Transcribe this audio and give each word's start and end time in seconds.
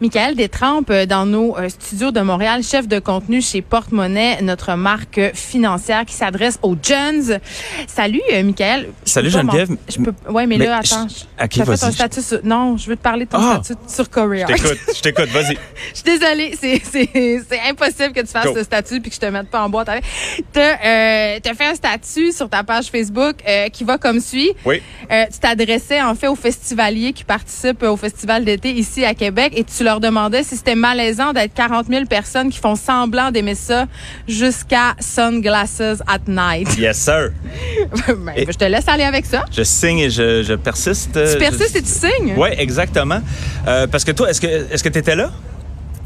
Michael 0.00 0.34
Détrempe 0.36 0.90
euh, 0.90 1.06
dans 1.06 1.24
nos 1.24 1.56
euh, 1.56 1.68
studios 1.70 2.10
de 2.10 2.20
Montréal, 2.20 2.62
chef 2.62 2.86
de 2.86 2.98
contenu 2.98 3.40
chez 3.40 3.62
Porte-Monnaie, 3.62 4.42
notre 4.42 4.74
marque 4.74 5.20
financière 5.34 6.04
qui 6.04 6.12
s'adresse 6.14 6.58
aux 6.62 6.76
jeunes. 6.82 7.38
Salut, 7.86 8.20
euh, 8.32 8.42
Michael. 8.42 8.88
Salut 9.04 9.30
Geneviève. 9.30 9.70
Je 9.88 9.96
peux, 9.98 10.12
ouais, 10.30 10.46
mais, 10.46 10.58
Mais 10.58 10.66
là, 10.66 10.80
je- 10.84 10.92
attends. 10.94 11.04
ok, 11.06 11.48
t'as 11.50 11.64
fait 11.64 11.76
ton 11.78 11.92
statut 11.92 12.20
sur- 12.20 12.40
non, 12.44 12.76
je 12.76 12.88
veux 12.90 12.96
te 12.96 13.02
parler 13.02 13.24
de 13.24 13.30
ton 13.30 13.38
Ah! 13.40 13.60
statut 13.64 13.80
sur 13.88 14.10
Courier. 14.10 14.44
Je 14.48 14.54
t'écoute, 14.54 14.78
je 14.96 15.00
t'écoute, 15.00 15.28
vas-y. 15.28 15.56
Je 15.94 15.94
suis 15.94 16.04
désolée, 16.18 16.54
c'est, 16.60 16.82
c'est, 16.84 17.08
c'est 17.48 17.60
impossible 17.70 18.12
que 18.12 18.20
tu 18.20 18.26
fasses 18.26 18.44
Go. 18.46 18.54
ce 18.54 18.64
statut 18.64 19.00
puis 19.00 19.08
que 19.10 19.14
je 19.16 19.20
te 19.20 19.26
mette 19.26 19.48
pas 19.48 19.62
en 19.62 19.68
boîte 19.70 19.88
avec. 19.88 20.04
T'as, 20.52 20.74
euh, 20.84 21.38
t'as 21.42 21.54
fait 21.54 21.66
un 21.66 21.74
statut 21.74 22.32
sur 22.32 22.48
ta 22.50 22.62
page 22.64 22.86
Facebook 22.86 23.36
euh, 23.48 23.68
qui 23.68 23.84
va 23.84 23.96
comme 23.96 24.20
suit. 24.20 24.50
Oui. 24.66 24.82
Euh, 25.10 25.24
tu 25.32 25.38
t'adressais 25.38 26.02
en 26.02 26.14
fait 26.14 26.28
aux 26.28 26.34
festivaliers 26.36 27.12
qui 27.12 27.24
participent 27.24 27.82
au 27.84 27.96
festival 27.96 28.44
d'été 28.44 28.72
ici 28.72 29.04
à 29.04 29.14
Québec 29.14 29.52
et 29.56 29.64
tu 29.64 29.84
leur 29.86 30.00
demandais 30.00 30.42
si 30.42 30.56
c'était 30.56 30.74
malaisant 30.74 31.32
d'être 31.32 31.54
40 31.54 31.86
000 31.88 32.04
personnes 32.06 32.50
qui 32.50 32.58
font 32.58 32.74
semblant 32.76 33.30
d'aimer 33.30 33.54
ça 33.54 33.86
jusqu'à 34.28 34.94
Sunglasses 34.98 35.80
at 36.06 36.18
Night. 36.28 36.76
Yes, 36.78 36.98
sir. 36.98 37.30
Ben, 38.08 38.32
Et- 38.36 38.46
je 38.46 38.56
te 38.58 38.64
laisse 38.64 38.88
aller 38.88 39.04
avec 39.04 39.24
ça. 39.26 39.44
Je 39.50 39.62
signe 39.62 39.98
et 40.00 40.10
je, 40.10 40.42
je 40.42 40.54
persiste. 40.54 41.12
Tu 41.12 41.38
persistes 41.38 41.76
et 41.76 41.82
tu 41.82 41.88
signes? 41.88 42.34
Oui, 42.36 42.48
exactement. 42.58 43.20
Euh, 43.66 43.86
parce 43.86 44.04
que 44.04 44.12
toi, 44.12 44.28
est-ce 44.30 44.40
que 44.40 44.46
est-ce 44.72 44.82
que 44.82 44.88
tu 44.88 44.98
étais 44.98 45.14
là? 45.16 45.30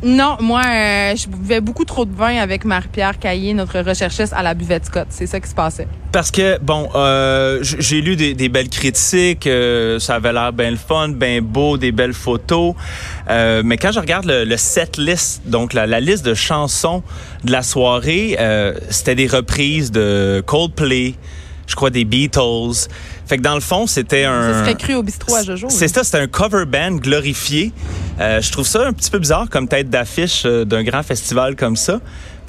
Non, 0.02 0.38
moi, 0.40 0.62
euh, 0.64 1.14
je 1.14 1.28
buvais 1.28 1.60
beaucoup 1.60 1.84
trop 1.84 2.06
de 2.06 2.14
vin 2.14 2.38
avec 2.38 2.64
Marie-Pierre 2.64 3.18
Caillé, 3.18 3.52
notre 3.52 3.80
recherchiste 3.80 4.32
à 4.34 4.42
la 4.42 4.54
buvette 4.54 4.86
Scott. 4.86 5.06
C'est 5.10 5.26
ça 5.26 5.40
qui 5.40 5.48
se 5.48 5.54
passait. 5.54 5.86
Parce 6.10 6.30
que, 6.30 6.58
bon, 6.58 6.88
euh, 6.94 7.58
j'ai 7.62 8.00
lu 8.00 8.16
des, 8.16 8.32
des 8.34 8.48
belles 8.48 8.70
critiques, 8.70 9.46
euh, 9.46 9.98
ça 9.98 10.14
avait 10.14 10.32
l'air 10.32 10.52
bien 10.52 10.70
le 10.70 10.78
fun, 10.78 11.10
bien 11.10 11.42
beau, 11.42 11.76
des 11.76 11.92
belles 11.92 12.14
photos. 12.14 12.74
Mais 13.28 13.76
quand 13.76 13.92
je 13.92 14.00
regarde 14.00 14.24
le, 14.24 14.44
le 14.44 14.56
set 14.56 14.96
list, 14.96 15.42
donc 15.46 15.74
la, 15.74 15.86
la 15.86 16.00
liste 16.00 16.24
de 16.24 16.34
chansons 16.34 17.02
de 17.44 17.52
la 17.52 17.62
soirée, 17.62 18.36
c'était 18.88 19.14
des 19.14 19.26
reprises 19.26 19.90
de 19.92 20.42
Coldplay, 20.46 21.14
je 21.66 21.76
crois 21.76 21.90
des 21.90 22.04
Beatles. 22.04 22.88
Fait 23.26 23.36
que 23.36 23.42
dans 23.42 23.54
le 23.54 23.60
fond, 23.60 23.86
c'était 23.86 24.24
un... 24.24 24.54
Ça 24.54 24.60
serait 24.64 24.74
cru 24.74 24.94
au 24.94 25.04
bistrot 25.04 25.36
à 25.36 25.44
Jojo. 25.44 25.68
C'est 25.70 25.86
ça, 25.86 26.02
c'est 26.02 26.18
un 26.18 26.26
cover 26.26 26.64
band 26.66 26.96
glorifié. 26.96 27.72
Euh, 28.20 28.40
je 28.40 28.52
trouve 28.52 28.66
ça 28.66 28.86
un 28.86 28.92
petit 28.92 29.10
peu 29.10 29.18
bizarre 29.18 29.48
comme 29.48 29.66
tête 29.66 29.88
d'affiche 29.88 30.42
euh, 30.44 30.64
d'un 30.64 30.82
grand 30.82 31.02
festival 31.02 31.56
comme 31.56 31.76
ça. 31.76 32.00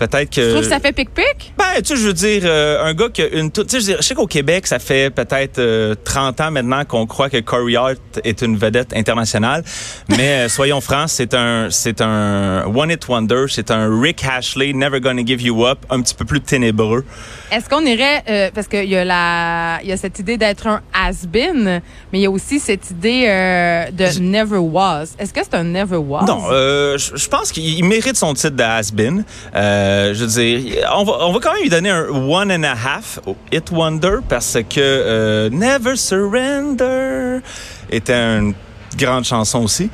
Peut-être 0.02 0.32
que. 0.32 0.42
Tu 0.42 0.50
trouves 0.50 0.64
que 0.64 0.68
ça 0.70 0.80
fait 0.80 0.94
pic-pic? 0.94 1.54
Ben, 1.60 1.64
tu 1.78 1.86
sais, 1.86 1.96
je 1.96 2.08
veux 2.08 2.14
dire, 2.14 2.42
euh, 2.46 2.84
un 2.84 2.96
gars 2.96 3.10
qui 3.14 3.22
a 3.22 3.28
une... 3.28 3.52
toute- 3.52 3.68
Tu 3.68 3.80
sais, 3.82 3.98
je 4.00 4.02
sais 4.02 4.16
qu'au 4.16 4.26
Québec, 4.26 4.66
ça 4.66 4.80
fait 4.80 5.12
peut-être 5.12 5.60
euh, 5.60 5.94
30 6.04 6.42
ans 6.42 6.50
maintenant 6.50 6.84
qu'on 6.86 7.06
croit 7.06 7.30
que 7.30 7.38
Corey 7.40 7.76
Hart 7.76 8.00
est 8.24 8.42
une 8.42 8.58
vedette 8.58 8.96
internationale. 8.96 9.64
Mais 10.10 10.46
euh, 10.46 10.50
soyons 10.50 10.82
francs, 10.82 11.10
c'est 11.10 11.36
un 11.36 11.68
c'est 11.70 12.02
un 12.02 12.64
one-hit 12.66 13.08
wonder. 13.08 13.46
C'est 13.48 13.70
un 13.70 14.02
Rick 14.02 14.26
Ashley, 14.26 14.74
Never 14.74 15.00
Gonna 15.00 15.22
Give 15.24 15.42
You 15.44 15.68
Up, 15.68 15.78
un 15.92 16.02
petit 16.02 16.16
peu 16.16 16.26
plus 16.26 16.42
ténébreux. 16.42 17.06
Est-ce 17.52 17.70
qu'on 17.70 17.86
irait, 17.86 18.24
euh, 18.30 18.50
parce 18.56 18.68
qu'il 18.68 18.90
y 18.90 18.96
a 18.96 19.06
la, 19.06 19.82
y 19.84 19.92
a 19.92 19.98
cette 19.98 20.18
idée 20.18 20.38
d'être 20.38 20.66
un 20.68 20.82
has-been, 20.94 21.64
mais 22.12 22.20
il 22.20 22.22
y 22.22 22.26
a 22.26 22.32
aussi 22.32 22.60
cette 22.60 22.90
idée 22.90 23.26
euh, 23.28 23.92
de 23.92 24.20
never 24.20 24.58
was. 24.58 25.10
Est-ce 25.20 25.32
que 25.34 25.42
c'est 25.44 25.54
un 25.56 25.64
never 25.66 25.98
was? 25.98 26.24
Non, 26.26 26.44
euh, 26.50 26.98
je 26.98 27.28
pense 27.28 27.52
qu'il 27.52 27.66
il 27.68 27.84
mérite 27.84 28.16
son 28.16 28.34
titre 28.34 28.56
de 28.56 28.64
has-been. 28.64 29.24
Euh, 29.56 29.91
je 30.14 30.26
veux 30.26 30.28
dire, 30.28 30.90
on 30.96 31.04
va, 31.04 31.14
on 31.22 31.32
va 31.32 31.40
quand 31.40 31.54
même 31.54 31.64
lui 31.64 31.70
donner 31.70 31.90
un 31.90 32.08
one 32.10 32.52
and 32.52 32.64
a 32.64 32.74
half 32.74 33.20
au 33.26 33.36
Hit 33.52 33.72
Wonder 33.72 34.18
parce 34.28 34.58
que 34.70 34.80
euh, 34.80 35.50
Never 35.50 35.96
Surrender 35.96 37.40
était 37.90 38.14
une 38.14 38.54
grande 38.98 39.26
chanson 39.26 39.64
aussi. 39.64 39.90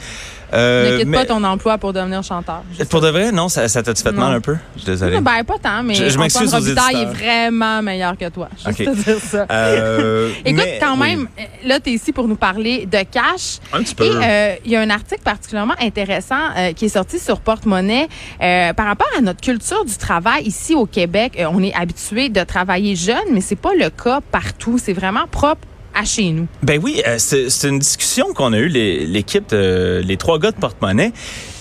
Euh, 0.53 0.93
ne 0.93 0.97
quitte 0.99 1.07
mais 1.07 1.17
pas 1.17 1.25
ton 1.25 1.43
emploi 1.43 1.77
pour 1.77 1.91
devenir 1.93 2.23
chanteur. 2.23 2.63
Pour 2.89 3.01
de 3.01 3.09
vrai, 3.09 3.31
non, 3.31 3.49
ça, 3.49 3.67
ça 3.67 3.83
t'a-tu 3.83 4.01
fait 4.01 4.11
Non. 4.11 4.21
mal 4.25 4.35
un 4.35 4.39
peu? 4.41 4.55
Je 4.75 4.81
suis 4.81 4.85
désolé. 4.91 5.19
Ben, 5.19 5.43
pas 5.43 5.57
tant, 5.61 5.83
mais 5.83 5.93
Je- 5.93 6.09
je 6.09 6.17
m'excuse 6.17 6.53
aux 6.53 6.57
est 6.59 7.05
vraiment 7.05 7.81
meilleur 7.81 8.17
que 8.17 8.29
toi. 8.29 8.47
Juste 8.55 8.67
Ok. 8.81 8.85
te 8.85 9.03
dire 9.03 9.19
ça. 9.19 9.45
Euh, 9.51 10.31
Écoute, 10.45 10.63
mais- 10.65 10.79
quand 10.81 10.95
même, 10.95 11.27
là, 11.65 11.79
tu 11.79 11.89
es 11.89 11.93
ici 11.93 12.11
pour 12.13 12.27
nous 12.27 12.35
parler 12.37 12.85
de 12.85 12.99
cash. 13.11 13.57
Un 13.73 13.83
petit 13.83 13.95
peu. 13.95 14.05
Et 14.05 14.09
euh, 14.23 14.55
il 14.65 14.71
y 14.71 14.75
a 14.75 14.81
un 14.81 14.89
article 14.89 15.21
particulièrement 15.21 15.75
intéressant 15.81 16.35
qui 16.75 16.85
est 16.85 16.89
sorti 16.89 17.19
sur 17.19 17.39
Porte-Monnaie 17.41 18.07
par 18.39 18.85
rapport 18.85 19.07
à 19.17 19.21
notre 19.21 19.41
culture 19.41 19.83
du 19.85 19.97
travail 19.97 20.43
ici 20.45 20.75
au 20.75 20.85
Québec. 20.85 21.41
On 21.51 21.61
est 21.61 21.73
habitué 21.73 22.29
de 22.29 22.43
travailler 22.43 22.95
jeune, 22.95 23.17
mais 23.33 23.41
c'est 23.41 23.55
pas 23.55 23.73
le 23.77 23.89
cas 23.89 24.21
partout. 24.31 24.77
C'est 24.81 24.93
vraiment 24.93 25.27
propre 25.29 25.61
à 25.99 26.05
chez 26.05 26.29
nous. 26.31 26.47
Ben 26.63 26.79
oui, 26.81 27.01
euh, 27.07 27.15
c'est 27.17 27.67
une 27.67 27.79
discussion 27.79 28.33
qu'on 28.33 28.53
a 28.53 28.57
eue, 28.57 28.67
l'équipe, 28.67 29.49
de- 29.49 30.01
les 30.05 30.17
trois 30.17 30.37
gars 30.39 30.51
de 30.51 30.57
porte-monnaie. 30.57 31.11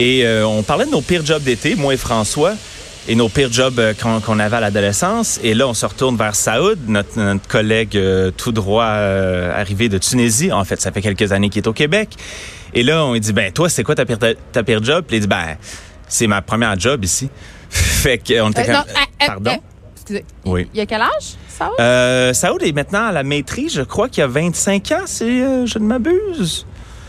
Et 0.01 0.27
euh, 0.27 0.47
on 0.47 0.63
parlait 0.63 0.85
de 0.87 0.91
nos 0.91 1.01
pires 1.01 1.25
jobs 1.25 1.43
d'été, 1.43 1.75
moi 1.75 1.95
et 1.95 1.97
François, 1.97 2.55
et 3.09 3.15
nos 3.15 3.29
pires 3.29 3.53
jobs 3.53 3.79
euh, 3.79 3.95
qu'on 3.95 4.21
qu'on 4.21 4.39
avait 4.39 4.57
à 4.57 4.61
l'adolescence. 4.61 5.39
Et 5.43 5.55
là, 5.55 5.67
on 5.69 5.75
se 5.75 5.87
retourne 5.87 6.17
vers 6.17 6.35
Saoud, 6.35 6.79
notre, 6.89 7.19
notre 7.19 7.47
collègue 7.49 7.97
euh, 7.97 8.31
tout 8.31 8.53
droit 8.53 8.85
euh, 8.85 9.59
arrivé 9.59 9.89
de 9.89 9.97
Tunisie. 9.99 10.53
En 10.53 10.65
fait, 10.65 10.81
ça 10.81 10.93
fait 10.93 11.03
quelques 11.03 11.33
années 11.33 11.49
qu'il 11.49 11.63
est 11.63 11.69
au 11.69 11.73
Québec. 11.73 12.11
Et 12.75 12.83
là, 12.83 13.05
on 13.07 13.13
lui 13.15 13.21
dit, 13.21 13.33
ben 13.33 13.51
toi, 13.53 13.69
c'est 13.69 13.85
quoi 13.85 13.95
ta 13.95 14.05
pire, 14.05 14.19
ta, 14.19 14.35
ta 14.35 14.63
pire 14.63 14.83
job? 14.83 15.05
Puis 15.07 15.17
il 15.17 15.21
dit, 15.21 15.27
ben, 15.29 15.57
c'est 16.09 16.27
ma 16.27 16.43
première 16.43 16.79
job 16.79 17.05
ici. 17.05 17.31
fait 17.71 18.19
qu'on 18.19 18.51
était 18.51 18.63
Euh, 18.71 18.75
comme, 18.75 18.75
non, 18.75 19.27
pardon? 19.27 19.59
excusez. 19.97 20.25
Oui. 20.45 20.69
Il 20.75 20.79
y 20.79 20.81
a 20.83 20.87
quel 20.87 21.01
âge, 21.01 21.37
Euh, 21.81 22.33
Saoud 22.33 22.63
est 22.63 22.73
maintenant 22.73 23.07
à 23.07 23.13
la 23.13 23.23
maîtrise, 23.23 23.75
je 23.75 23.83
crois 23.83 24.09
qu'il 24.09 24.23
a 24.23 24.27
25 24.27 24.93
ans, 24.93 25.03
si 25.07 25.25
euh, 25.25 25.67
je 25.67 25.79
ne 25.79 25.85
m'abuse. 25.85 26.67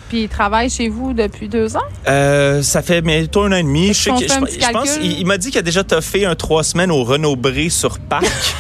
Puis 0.10 0.24
il 0.24 0.30
travaille 0.30 0.70
chez 0.70 0.88
vous 0.88 1.12
depuis 1.14 1.50
deux 1.50 1.76
ans? 1.76 1.82
Euh, 2.08 2.62
ça 2.62 2.82
fait 2.82 3.02
bientôt 3.02 3.44
un 3.44 3.52
an 3.52 3.56
et 3.58 3.64
demi. 3.64 3.94
Je, 3.94 4.10
que- 4.10 4.72
pense 4.72 4.98
il, 5.02 5.20
il 5.20 5.26
m'a 5.26 5.38
dit 5.38 5.50
qu'il 5.50 5.60
a 5.60 5.64
déjà 5.64 5.84
toffé 5.84 6.26
un 6.26 6.36
trois 6.36 6.64
semaines 6.64 6.92
au 6.92 7.04
Renault 7.04 7.36
Bré 7.36 7.70
sur 7.70 8.00
Pâques. 8.00 8.26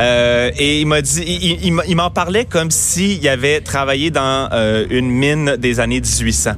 Euh, 0.00 0.50
et 0.56 0.80
il 0.80 0.86
m'a 0.86 1.02
dit, 1.02 1.58
il, 1.62 1.94
m'en 1.94 2.10
parlait 2.10 2.46
comme 2.46 2.70
s'il 2.70 3.28
avait 3.28 3.60
travaillé 3.60 4.10
dans 4.10 4.48
euh, 4.50 4.86
une 4.88 5.10
mine 5.10 5.56
des 5.58 5.78
années 5.78 6.00
1800. 6.00 6.52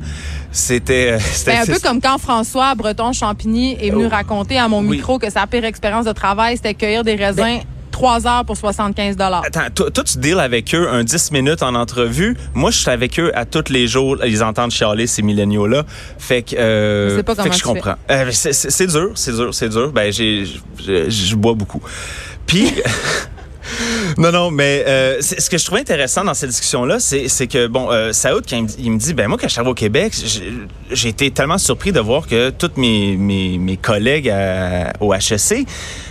C'était, 0.52 1.18
c'était 1.18 1.52
Ben, 1.56 1.62
un 1.62 1.66
peu 1.66 1.80
comme 1.80 2.00
quand 2.00 2.18
François 2.18 2.72
Breton 2.76 3.12
Champigny 3.12 3.76
est 3.80 3.90
venu 3.90 4.06
Oh. 4.06 4.10
raconter 4.10 4.58
à 4.58 4.68
mon 4.68 4.78
Oui. 4.80 4.84
Ben 4.90 4.90
micro 4.92 5.18
que 5.18 5.28
sa 5.28 5.48
pire 5.48 5.64
expérience 5.64 6.04
de 6.04 6.12
travail, 6.12 6.56
c'était 6.56 6.74
cueillir 6.74 7.02
des 7.02 7.16
raisins 7.16 7.58
trois 7.92 8.26
heures 8.26 8.44
pour 8.44 8.56
75 8.56 9.16
dollars. 9.16 9.42
Attends, 9.46 9.70
toi, 9.72 10.04
tu 10.04 10.18
deals 10.18 10.40
avec 10.40 10.74
eux 10.74 10.88
un 10.90 11.04
10 11.04 11.30
minutes 11.30 11.62
en 11.62 11.74
entrevue. 11.76 12.36
Moi, 12.54 12.72
je 12.72 12.78
suis 12.78 12.90
avec 12.90 13.20
eux 13.20 13.30
à 13.36 13.44
tous 13.44 13.70
les 13.70 13.86
jours. 13.86 14.16
Ils 14.24 14.42
entendent 14.42 14.72
chialer, 14.72 15.06
ces 15.06 15.22
milléniaux-là. 15.22 15.84
Fait 16.18 16.42
que, 16.42 16.56
euh, 16.56 17.16
Je 17.16 17.20
pas 17.20 17.34
fait 17.36 17.50
que 17.50 17.56
je 17.56 17.62
comprends. 17.62 17.94
Euh, 18.10 18.30
c'est, 18.32 18.86
dur, 18.86 19.12
c'est 19.14 19.32
dur, 19.32 19.54
c'est 19.54 19.68
dur. 19.68 19.92
Ben, 19.92 20.12
je, 20.12 21.34
bois 21.36 21.54
beaucoup. 21.54 21.80
Puis, 22.46 22.72
non, 24.18 24.32
non, 24.32 24.50
mais 24.50 24.84
euh, 24.86 25.20
ce 25.20 25.48
que 25.48 25.58
je 25.58 25.64
trouvais 25.64 25.80
intéressant 25.80 26.24
dans 26.24 26.34
cette 26.34 26.50
discussion-là, 26.50 26.98
c'est, 26.98 27.46
que, 27.46 27.66
bon, 27.66 27.90
euh, 27.90 28.12
Saoud, 28.12 28.44
quand 28.48 28.56
il 28.56 28.62
me, 28.62 28.68
dit- 28.68 28.76
il 28.80 28.90
me 28.92 28.98
dit, 28.98 29.14
ben 29.14 29.28
moi, 29.28 29.38
quand 29.40 29.48
je 29.48 29.52
suis 29.52 29.60
au 29.62 29.74
Québec, 29.74 30.12
j'ai, 30.24 30.52
j'ai 30.90 31.08
été 31.08 31.30
tellement 31.30 31.58
surpris 31.58 31.92
de 31.92 32.00
voir 32.00 32.26
que 32.26 32.50
tous 32.50 32.72
mes, 32.76 33.16
mes, 33.16 33.58
mes 33.58 33.76
collègues 33.76 34.28
à- 34.30 34.92
au 35.00 35.12
HSC 35.14 35.64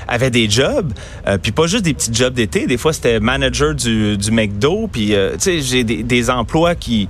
avaient 0.08 0.32
des 0.32 0.50
jobs, 0.50 0.94
euh, 1.28 1.38
puis 1.38 1.52
pas 1.52 1.68
juste 1.68 1.84
des 1.84 1.94
petits 1.94 2.14
jobs 2.14 2.34
d'été. 2.34 2.68
Des 2.68 2.78
fois, 2.78 2.94
c'était 2.94 3.20
manager 3.20 3.76
du, 3.76 4.18
du 4.18 4.32
McDo, 4.32 4.90
puis, 4.92 5.16
euh, 5.16 5.34
tu 5.34 5.40
sais, 5.40 5.62
j'ai 5.62 5.84
des, 5.84 6.04
des 6.04 6.30
emplois 6.30 6.76
qui 6.76 7.08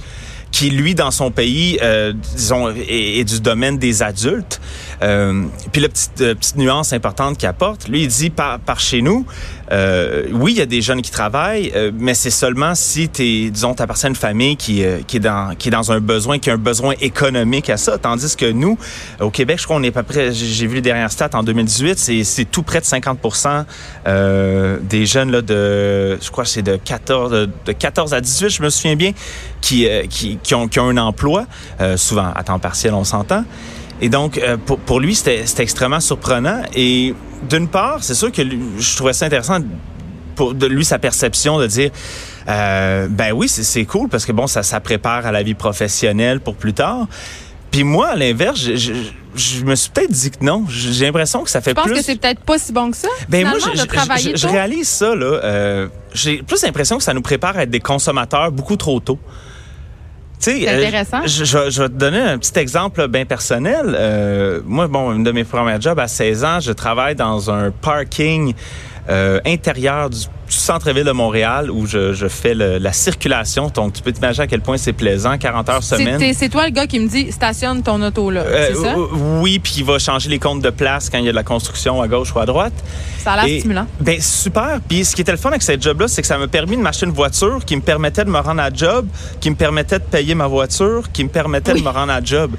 qui, 0.52 0.70
lui, 0.70 0.96
dans 0.96 1.12
son 1.12 1.32
pays, 1.32 1.80
euh, 1.82 2.14
disons, 2.36 2.70
est, 2.70 3.20
est 3.20 3.24
du 3.24 3.40
domaine 3.40 3.78
des 3.78 4.04
adultes. 4.04 4.60
Euh, 5.02 5.46
puis 5.72 5.82
la 5.82 5.90
petite, 5.90 6.22
euh, 6.22 6.36
petite 6.36 6.58
nuance 6.58 6.94
importante 6.94 7.38
qu'il 7.38 7.48
apporte, 7.48 7.88
lui, 7.88 8.04
il 8.04 8.08
dit, 8.08 8.30
par, 8.30 8.60
par 8.60 8.80
chez 8.80 9.02
nous, 9.02 9.26
euh, 9.72 10.24
oui, 10.34 10.52
il 10.52 10.58
y 10.58 10.62
a 10.62 10.66
des 10.66 10.82
jeunes 10.82 11.02
qui 11.02 11.12
travaillent, 11.12 11.72
euh, 11.76 11.92
mais 11.98 12.14
c'est 12.14 12.30
seulement 12.30 12.76
si 12.76 13.08
t'es, 13.08 13.50
disons, 13.50 13.74
t'appartiens 13.74 14.08
à 14.08 14.10
une 14.10 14.16
famille 14.16 14.58
qui, 14.58 14.84
euh, 14.84 15.00
qui, 15.08 15.18
est 15.18 15.22
dans, 15.22 15.56
qui 15.56 15.70
est 15.70 15.72
dans 15.72 15.92
un 15.94 16.00
besoin, 16.02 16.40
qui 16.40 16.50
a 16.50 16.54
un 16.54 16.58
besoin 16.58 16.94
économique 17.00 17.70
à 17.70 17.78
ça. 17.78 17.98
Tandis 17.98 18.36
que 18.36 18.52
nous, 18.52 18.78
au 19.22 19.30
Québec, 19.30 19.60
je 19.60 19.64
crois 19.64 19.78
qu'on 19.78 19.84
est 19.84 19.92
peu 19.92 20.04
près, 20.04 20.34
j'ai 20.34 20.68
vu 20.68 20.76
les 20.76 20.82
dernières 20.82 21.12
stats 21.12 21.30
en 21.34 21.44
2018, 21.44 21.98
c'est, 21.98 22.24
c'est 22.26 22.46
tout 22.46 22.64
près 22.64 22.82
de 22.82 22.86
50 22.86 23.20
euh, 24.08 24.78
des 24.82 25.06
jeunes 25.06 25.32
là, 25.32 25.42
de, 25.42 26.18
je 26.22 26.32
crois 26.32 26.44
que 26.44 26.50
c'est 26.50 26.62
de 26.62 26.76
14, 26.76 27.32
de, 27.32 27.50
de 27.66 27.72
14 27.72 28.14
à 28.14 28.20
18, 28.20 28.50
je 28.50 28.64
me 28.64 28.70
souviens 28.70 28.96
bien, 28.96 29.12
qui, 29.62 29.88
qui, 30.10 30.38
qui, 30.44 30.54
ont, 30.54 30.68
qui 30.68 30.80
ont 30.80 30.90
un 30.90 30.98
emploi, 30.98 31.46
souvent 31.96 32.32
à 32.36 32.44
temps 32.44 32.60
partiel, 32.60 32.94
on 32.94 33.04
s'entend. 33.04 33.46
Et 34.02 34.10
donc, 34.10 34.38
euh, 34.38 34.58
pour, 34.58 34.80
pour 34.80 35.00
lui, 35.00 35.16
c'était 35.16 35.44
extrêmement 35.60 36.00
surprenant. 36.00 36.62
Et 36.76 37.14
d'une 37.50 37.68
part, 37.68 38.04
c'est 38.04 38.16
sûr 38.16 38.32
que 38.32 38.42
lui- 38.42 38.60
je 38.80 38.96
trouvais 38.98 39.14
ça 39.14 39.26
intéressant 39.28 39.60
pour 40.36 40.54
de 40.54 40.66
lui 40.66 40.84
sa 40.86 40.98
perception 40.98 41.60
de 41.60 41.68
dire 41.68 41.92
euh, 42.48 43.08
ben 43.10 43.32
oui 43.34 43.48
c'est 43.50 43.86
cool 43.86 44.08
parce 44.10 44.26
que 44.26 44.32
bon 44.32 44.48
ça 44.48 44.64
ça 44.64 44.80
prépare 44.80 45.26
à 45.28 45.32
la 45.32 45.44
vie 45.44 45.54
professionnelle 45.56 46.40
pour 46.40 46.56
plus 46.56 46.74
tard 46.74 47.06
puis 47.70 47.84
moi 47.84 48.08
à 48.08 48.16
l'inverse 48.16 48.58
je, 48.60 48.76
je, 48.76 48.94
je 49.36 49.64
me 49.66 49.76
suis 49.76 49.90
peut-être 49.92 50.12
dit 50.12 50.32
que 50.32 50.44
non. 50.44 50.66
J'ai 50.70 51.06
l'impression 51.06 51.44
que 51.44 51.50
ça 51.50 51.62
fait 51.62 51.72
Je 51.72 51.76
pense 51.76 51.86
plus. 51.86 51.96
que 51.96 52.02
c'est 52.02 52.16
peut-être 52.20 52.42
pas 52.42 52.58
si 52.58 52.72
bon 52.74 52.92
que 52.92 52.98
ça. 52.98 53.08
Ben 53.30 53.48
moi, 53.48 53.60
je, 53.60 54.48
réalise 54.48 54.88
ça 54.90 55.16
là. 55.16 55.26
euh, 55.44 55.88
J'ai 56.14 56.42
plus 56.44 56.62
l'impression 56.64 56.98
que 56.98 57.04
ça 57.04 57.14
nous 57.14 57.22
prépare 57.22 57.58
à 57.58 57.64
être 57.64 57.70
des 57.70 57.80
consommateurs 57.80 58.52
beaucoup 58.52 58.76
trop 58.76 59.00
tôt. 59.00 59.20
Euh, 60.68 61.28
je, 61.28 61.44
je- 61.46 61.70
je 61.70 61.82
vais 61.84 61.90
te 61.90 61.94
donner 61.94 62.20
un 62.20 62.38
petit 62.40 62.58
exemple 62.60 63.08
bien 63.08 63.26
personnel. 63.26 63.96
Euh, 63.98 64.60
moi, 64.66 64.88
bon, 64.88 65.12
une 65.14 65.24
de 65.24 65.32
mes 65.32 65.44
premières 65.44 65.80
jobs 65.80 66.00
à 66.00 66.08
16 66.08 66.44
ans, 66.44 66.60
je 66.60 66.72
travaille 66.72 67.16
dans 67.16 67.52
un 67.52 67.72
parking 67.72 68.54
euh, 69.10 69.40
intérieur 69.46 70.10
du, 70.10 70.18
du 70.20 70.26
centre-ville 70.60 71.04
de 71.04 71.12
Montréal 71.12 71.70
où 71.72 71.86
je, 71.86 72.14
je 72.14 72.28
fais 72.28 72.54
le- 72.54 72.78
la 72.78 72.94
circulation. 72.94 73.68
Donc, 73.74 73.94
tu 73.94 74.02
peux 74.02 74.12
t'imaginer 74.12 74.44
à 74.44 74.48
quel 74.48 74.62
point 74.62 74.78
c'est 74.78 74.94
plaisant, 74.94 75.38
40 75.38 75.70
heures 75.70 75.84
semaine. 75.84 76.18
t'es- 76.18 76.34
c'est 76.34 76.50
toi 76.50 76.66
le 76.66 76.72
gars 76.72 76.88
qui 76.88 77.00
me 77.00 77.08
dit 77.08 77.32
stationne 77.32 77.84
ton 77.84 78.02
auto 78.02 78.30
là. 78.32 78.42
Euh, 78.42 78.68
c'est 78.74 78.82
ça? 78.82 78.96
oui, 79.40 79.60
puis 79.60 79.74
il 79.78 79.86
va 79.86 80.00
changer 80.00 80.30
les 80.30 80.40
comptes 80.40 80.62
de 80.62 80.70
place 80.70 81.10
quand 81.10 81.18
il 81.18 81.26
y 81.26 81.30
a 81.30 81.32
de 81.32 81.36
la 81.36 81.44
construction 81.44 82.02
à 82.02 82.08
gauche 82.08 82.34
ou 82.36 82.40
à 82.40 82.46
droite. 82.46 82.74
Ça 83.20 83.34
a 83.34 83.46
l'air 83.46 83.60
stimulant. 83.60 83.88
Ben 84.00 84.20
super. 84.20 84.80
Puis 84.88 85.06
ce 85.06 85.16
qui 85.16 85.22
était 85.22 85.32
le 85.32 85.38
fun 85.38 85.50
avec 85.50 85.62
cette 85.62 85.82
job-là, 85.82 86.08
c'est 86.08 86.22
que 86.22 86.28
ça 86.28 86.38
m'a 86.38 86.48
permis 86.48 86.76
de 86.78 86.82
m'acheter 86.82 87.06
une 87.06 87.12
voiture 87.12 87.64
qui 87.66 87.76
me 87.76 87.82
permettait 87.82 88.26
de 88.26 88.30
me 88.30 88.40
rendre 88.40 88.62
à 88.62 88.70
job, 88.74 89.08
qui 89.40 89.50
me 89.50 89.56
permettait 89.56 90.00
de 90.00 90.04
payer 90.04 90.34
ma 90.36 90.48
voiture, 90.48 91.12
qui 91.12 91.24
me 91.24 91.30
permettait 91.30 91.74
Oui. 91.74 91.80
de 91.82 91.86
me 91.86 91.90
rendre 91.92 92.12
à 92.12 92.22
job. 92.24 92.52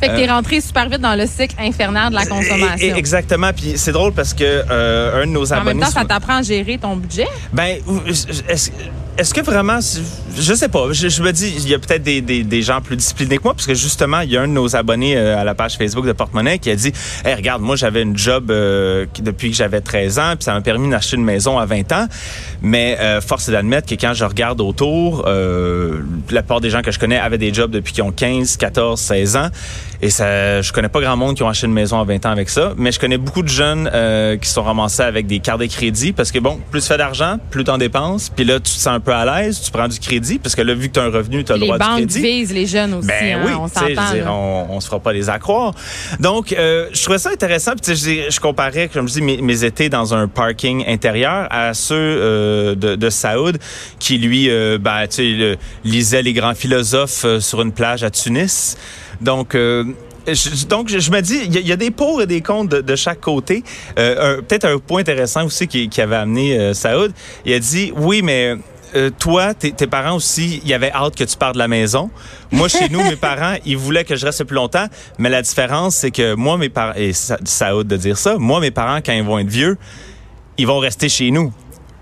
Fait 0.00 0.08
que 0.08 0.16
t'es 0.16 0.28
euh, 0.28 0.32
rentré 0.32 0.60
super 0.60 0.88
vite 0.88 1.00
dans 1.00 1.14
le 1.14 1.26
cycle 1.26 1.54
infernal 1.58 2.10
de 2.10 2.14
la 2.14 2.26
consommation. 2.26 2.96
Exactement. 2.96 3.50
Puis 3.54 3.74
c'est 3.76 3.92
drôle 3.92 4.12
parce 4.12 4.32
que 4.34 4.44
euh, 4.44 5.22
un 5.22 5.26
de 5.26 5.32
nos 5.32 5.52
en 5.52 5.56
même 5.56 5.68
abonnés. 5.68 5.80
temps, 5.86 5.90
ça 5.90 6.04
t'apprend 6.04 6.36
à 6.38 6.42
gérer 6.42 6.78
ton 6.78 6.96
budget. 6.96 7.26
Ben, 7.52 7.78
est-ce 8.48 8.70
est-ce 9.18 9.32
que 9.32 9.40
vraiment, 9.40 9.78
je 9.80 10.54
sais 10.54 10.68
pas, 10.68 10.92
je, 10.92 11.22
me 11.22 11.32
dis, 11.32 11.54
il 11.56 11.68
y 11.68 11.74
a 11.74 11.78
peut-être 11.78 12.02
des, 12.02 12.20
des, 12.20 12.62
gens 12.62 12.82
plus 12.82 12.96
disciplinés 12.96 13.38
que 13.38 13.44
moi, 13.44 13.54
parce 13.54 13.66
que 13.66 13.74
justement, 13.74 14.20
il 14.20 14.30
y 14.30 14.36
a 14.36 14.42
un 14.42 14.48
de 14.48 14.52
nos 14.52 14.76
abonnés 14.76 15.16
euh, 15.16 15.38
à 15.38 15.44
la 15.44 15.54
page 15.54 15.78
Facebook 15.78 16.06
de 16.06 16.12
Porte-Monnaie 16.12 16.58
qui 16.58 16.70
a 16.70 16.76
dit, 16.76 16.92
hey, 17.24 17.34
regarde, 17.34 17.62
moi, 17.62 17.76
j'avais 17.76 18.02
une 18.02 18.16
job 18.16 18.50
euh, 18.50 19.06
depuis 19.20 19.50
que 19.50 19.56
j'avais 19.56 19.80
13 19.80 20.18
ans, 20.18 20.32
puis 20.34 20.44
ça 20.44 20.52
m'a 20.52 20.60
permis 20.60 20.90
d'acheter 20.90 21.16
une 21.16 21.24
maison 21.24 21.58
à 21.58 21.64
20 21.64 21.92
ans, 21.92 22.06
mais 22.60 22.98
euh, 23.00 23.22
force 23.22 23.48
est 23.48 23.52
d'admettre 23.52 23.88
que 23.88 23.94
quand 23.94 24.12
je 24.12 24.24
regarde 24.24 24.60
autour, 24.60 25.24
euh, 25.26 26.00
la 26.30 26.42
plupart 26.42 26.60
des 26.60 26.68
gens 26.68 26.82
que 26.82 26.90
je 26.90 26.98
connais 26.98 27.18
avaient 27.18 27.38
des 27.38 27.54
jobs 27.54 27.70
depuis 27.70 27.94
qu'ils 27.94 28.04
ont 28.04 28.12
15, 28.12 28.58
14, 28.58 29.00
16 29.00 29.36
ans, 29.36 29.48
et 30.02 30.10
ça, 30.10 30.62
je 30.62 30.72
connais 30.72 30.88
pas 30.88 31.00
grand 31.00 31.16
monde 31.16 31.36
qui 31.36 31.42
ont 31.42 31.48
acheté 31.48 31.66
une 31.66 31.72
maison 31.72 32.00
à 32.00 32.04
20 32.04 32.26
ans 32.26 32.30
avec 32.30 32.48
ça, 32.48 32.72
mais 32.76 32.92
je 32.92 33.00
connais 33.00 33.18
beaucoup 33.18 33.42
de 33.42 33.48
jeunes 33.48 33.90
euh, 33.92 34.36
qui 34.36 34.48
sont 34.48 34.62
ramassés 34.62 35.02
avec 35.02 35.26
des 35.26 35.38
cartes 35.40 35.60
de 35.60 35.66
crédit, 35.66 36.12
parce 36.12 36.30
que 36.32 36.38
bon, 36.38 36.60
plus 36.70 36.80
tu 36.82 36.88
fais 36.88 36.98
d'argent, 36.98 37.36
plus 37.50 37.64
t'en 37.64 37.78
dépenses, 37.78 38.28
puis 38.28 38.44
là, 38.44 38.54
tu 38.56 38.62
te 38.62 38.68
sens 38.68 38.88
un 38.88 39.00
peu 39.00 39.12
à 39.12 39.24
l'aise, 39.24 39.60
tu 39.60 39.70
prends 39.70 39.88
du 39.88 39.98
crédit, 39.98 40.38
parce 40.38 40.54
que 40.54 40.62
là, 40.62 40.74
vu 40.74 40.88
que 40.88 40.94
tu 40.94 41.00
as 41.00 41.04
un 41.04 41.10
revenu, 41.10 41.44
tu 41.44 41.52
as 41.52 41.56
le 41.56 41.62
Les 41.62 41.66
droit 41.66 41.78
du 41.78 41.84
banques 41.84 41.96
crédit. 41.98 42.20
visent 42.22 42.52
les 42.52 42.66
jeunes 42.66 42.94
aussi. 42.94 43.08
Ben 43.08 43.38
hein, 43.38 43.42
oui, 43.44 43.52
on 43.58 43.68
tu 43.68 43.74
sais, 43.74 43.80
je 43.80 43.88
veux 43.90 43.94
s'entend. 43.96 44.12
dire, 44.14 44.26
on, 44.32 44.66
on 44.70 44.80
se 44.80 44.86
fera 44.86 45.00
pas 45.00 45.12
les 45.12 45.28
accroire. 45.30 45.74
Donc, 46.20 46.52
euh, 46.52 46.88
je 46.92 47.02
trouvais 47.02 47.18
ça 47.18 47.30
intéressant. 47.30 47.72
Puis, 47.72 47.94
tu 47.94 47.96
je, 47.96 48.30
je 48.30 48.40
comparais, 48.40 48.88
comme 48.88 49.08
je 49.08 49.14
dis, 49.14 49.22
mes, 49.22 49.40
mes 49.42 49.64
étés 49.64 49.88
dans 49.88 50.14
un 50.14 50.28
parking 50.28 50.84
intérieur 50.86 51.46
à 51.50 51.74
ceux 51.74 51.94
euh, 51.96 52.74
de, 52.74 52.96
de 52.96 53.10
Saoud, 53.10 53.58
qui 53.98 54.18
lui, 54.18 54.50
euh, 54.50 54.78
ben, 54.78 55.06
tu 55.08 55.16
sais, 55.38 55.58
lisait 55.84 56.22
les 56.22 56.32
grands 56.32 56.54
philosophes 56.54 57.24
euh, 57.24 57.40
sur 57.40 57.62
une 57.62 57.72
plage 57.72 58.04
à 58.04 58.10
Tunis. 58.10 58.76
Donc, 59.20 59.54
euh, 59.54 59.84
je, 60.26 60.66
donc, 60.66 60.88
je, 60.88 60.98
je 60.98 61.10
me 61.10 61.20
dis, 61.20 61.40
il 61.44 61.54
y, 61.54 61.58
a- 61.58 61.60
il 61.60 61.66
y 61.68 61.72
a 61.72 61.76
des 61.76 61.90
pour 61.90 62.20
et 62.22 62.26
des 62.26 62.40
contre 62.40 62.76
de, 62.76 62.80
de 62.80 62.96
chaque 62.96 63.20
côté. 63.20 63.62
Euh, 63.98 64.40
Peut-être 64.42 64.64
un 64.66 64.78
point 64.78 65.00
intéressant 65.00 65.44
aussi 65.46 65.66
qui, 65.68 65.88
qui 65.88 66.00
avait 66.00 66.16
amené 66.16 66.58
euh, 66.58 66.74
Saoud. 66.74 67.12
Il 67.44 67.52
a 67.52 67.58
dit, 67.58 67.92
oui, 67.96 68.22
mais 68.22 68.56
euh, 68.94 69.10
toi, 69.18 69.54
tes, 69.54 69.72
tes 69.72 69.86
parents 69.86 70.16
aussi, 70.16 70.60
il 70.64 70.68
y 70.68 70.74
avait 70.74 70.92
hâte 70.92 71.14
que 71.16 71.24
tu 71.24 71.36
partes 71.36 71.54
de 71.54 71.58
la 71.58 71.68
maison. 71.68 72.10
Moi, 72.50 72.68
chez 72.68 72.88
nous, 72.88 73.02
mes 73.02 73.16
parents, 73.30 73.56
ils 73.64 73.76
voulaient 73.76 74.04
que 74.04 74.16
je 74.16 74.24
reste 74.26 74.44
plus 74.44 74.54
longtemps. 74.56 74.86
Mais 75.18 75.28
la 75.28 75.42
différence, 75.42 75.96
c'est 75.96 76.10
que 76.10 76.34
moi, 76.34 76.56
mes 76.58 76.68
parents, 76.70 76.94
et 76.96 77.12
ça, 77.12 77.36
Saoud 77.44 77.86
de 77.86 77.96
dire 77.96 78.18
ça, 78.18 78.36
moi, 78.38 78.60
mes 78.60 78.70
parents, 78.70 78.98
quand 79.04 79.12
ils 79.12 79.22
vont 79.24 79.38
être 79.38 79.48
vieux, 79.48 79.76
ils 80.58 80.66
vont 80.66 80.78
rester 80.78 81.08
chez 81.08 81.30
nous. 81.30 81.52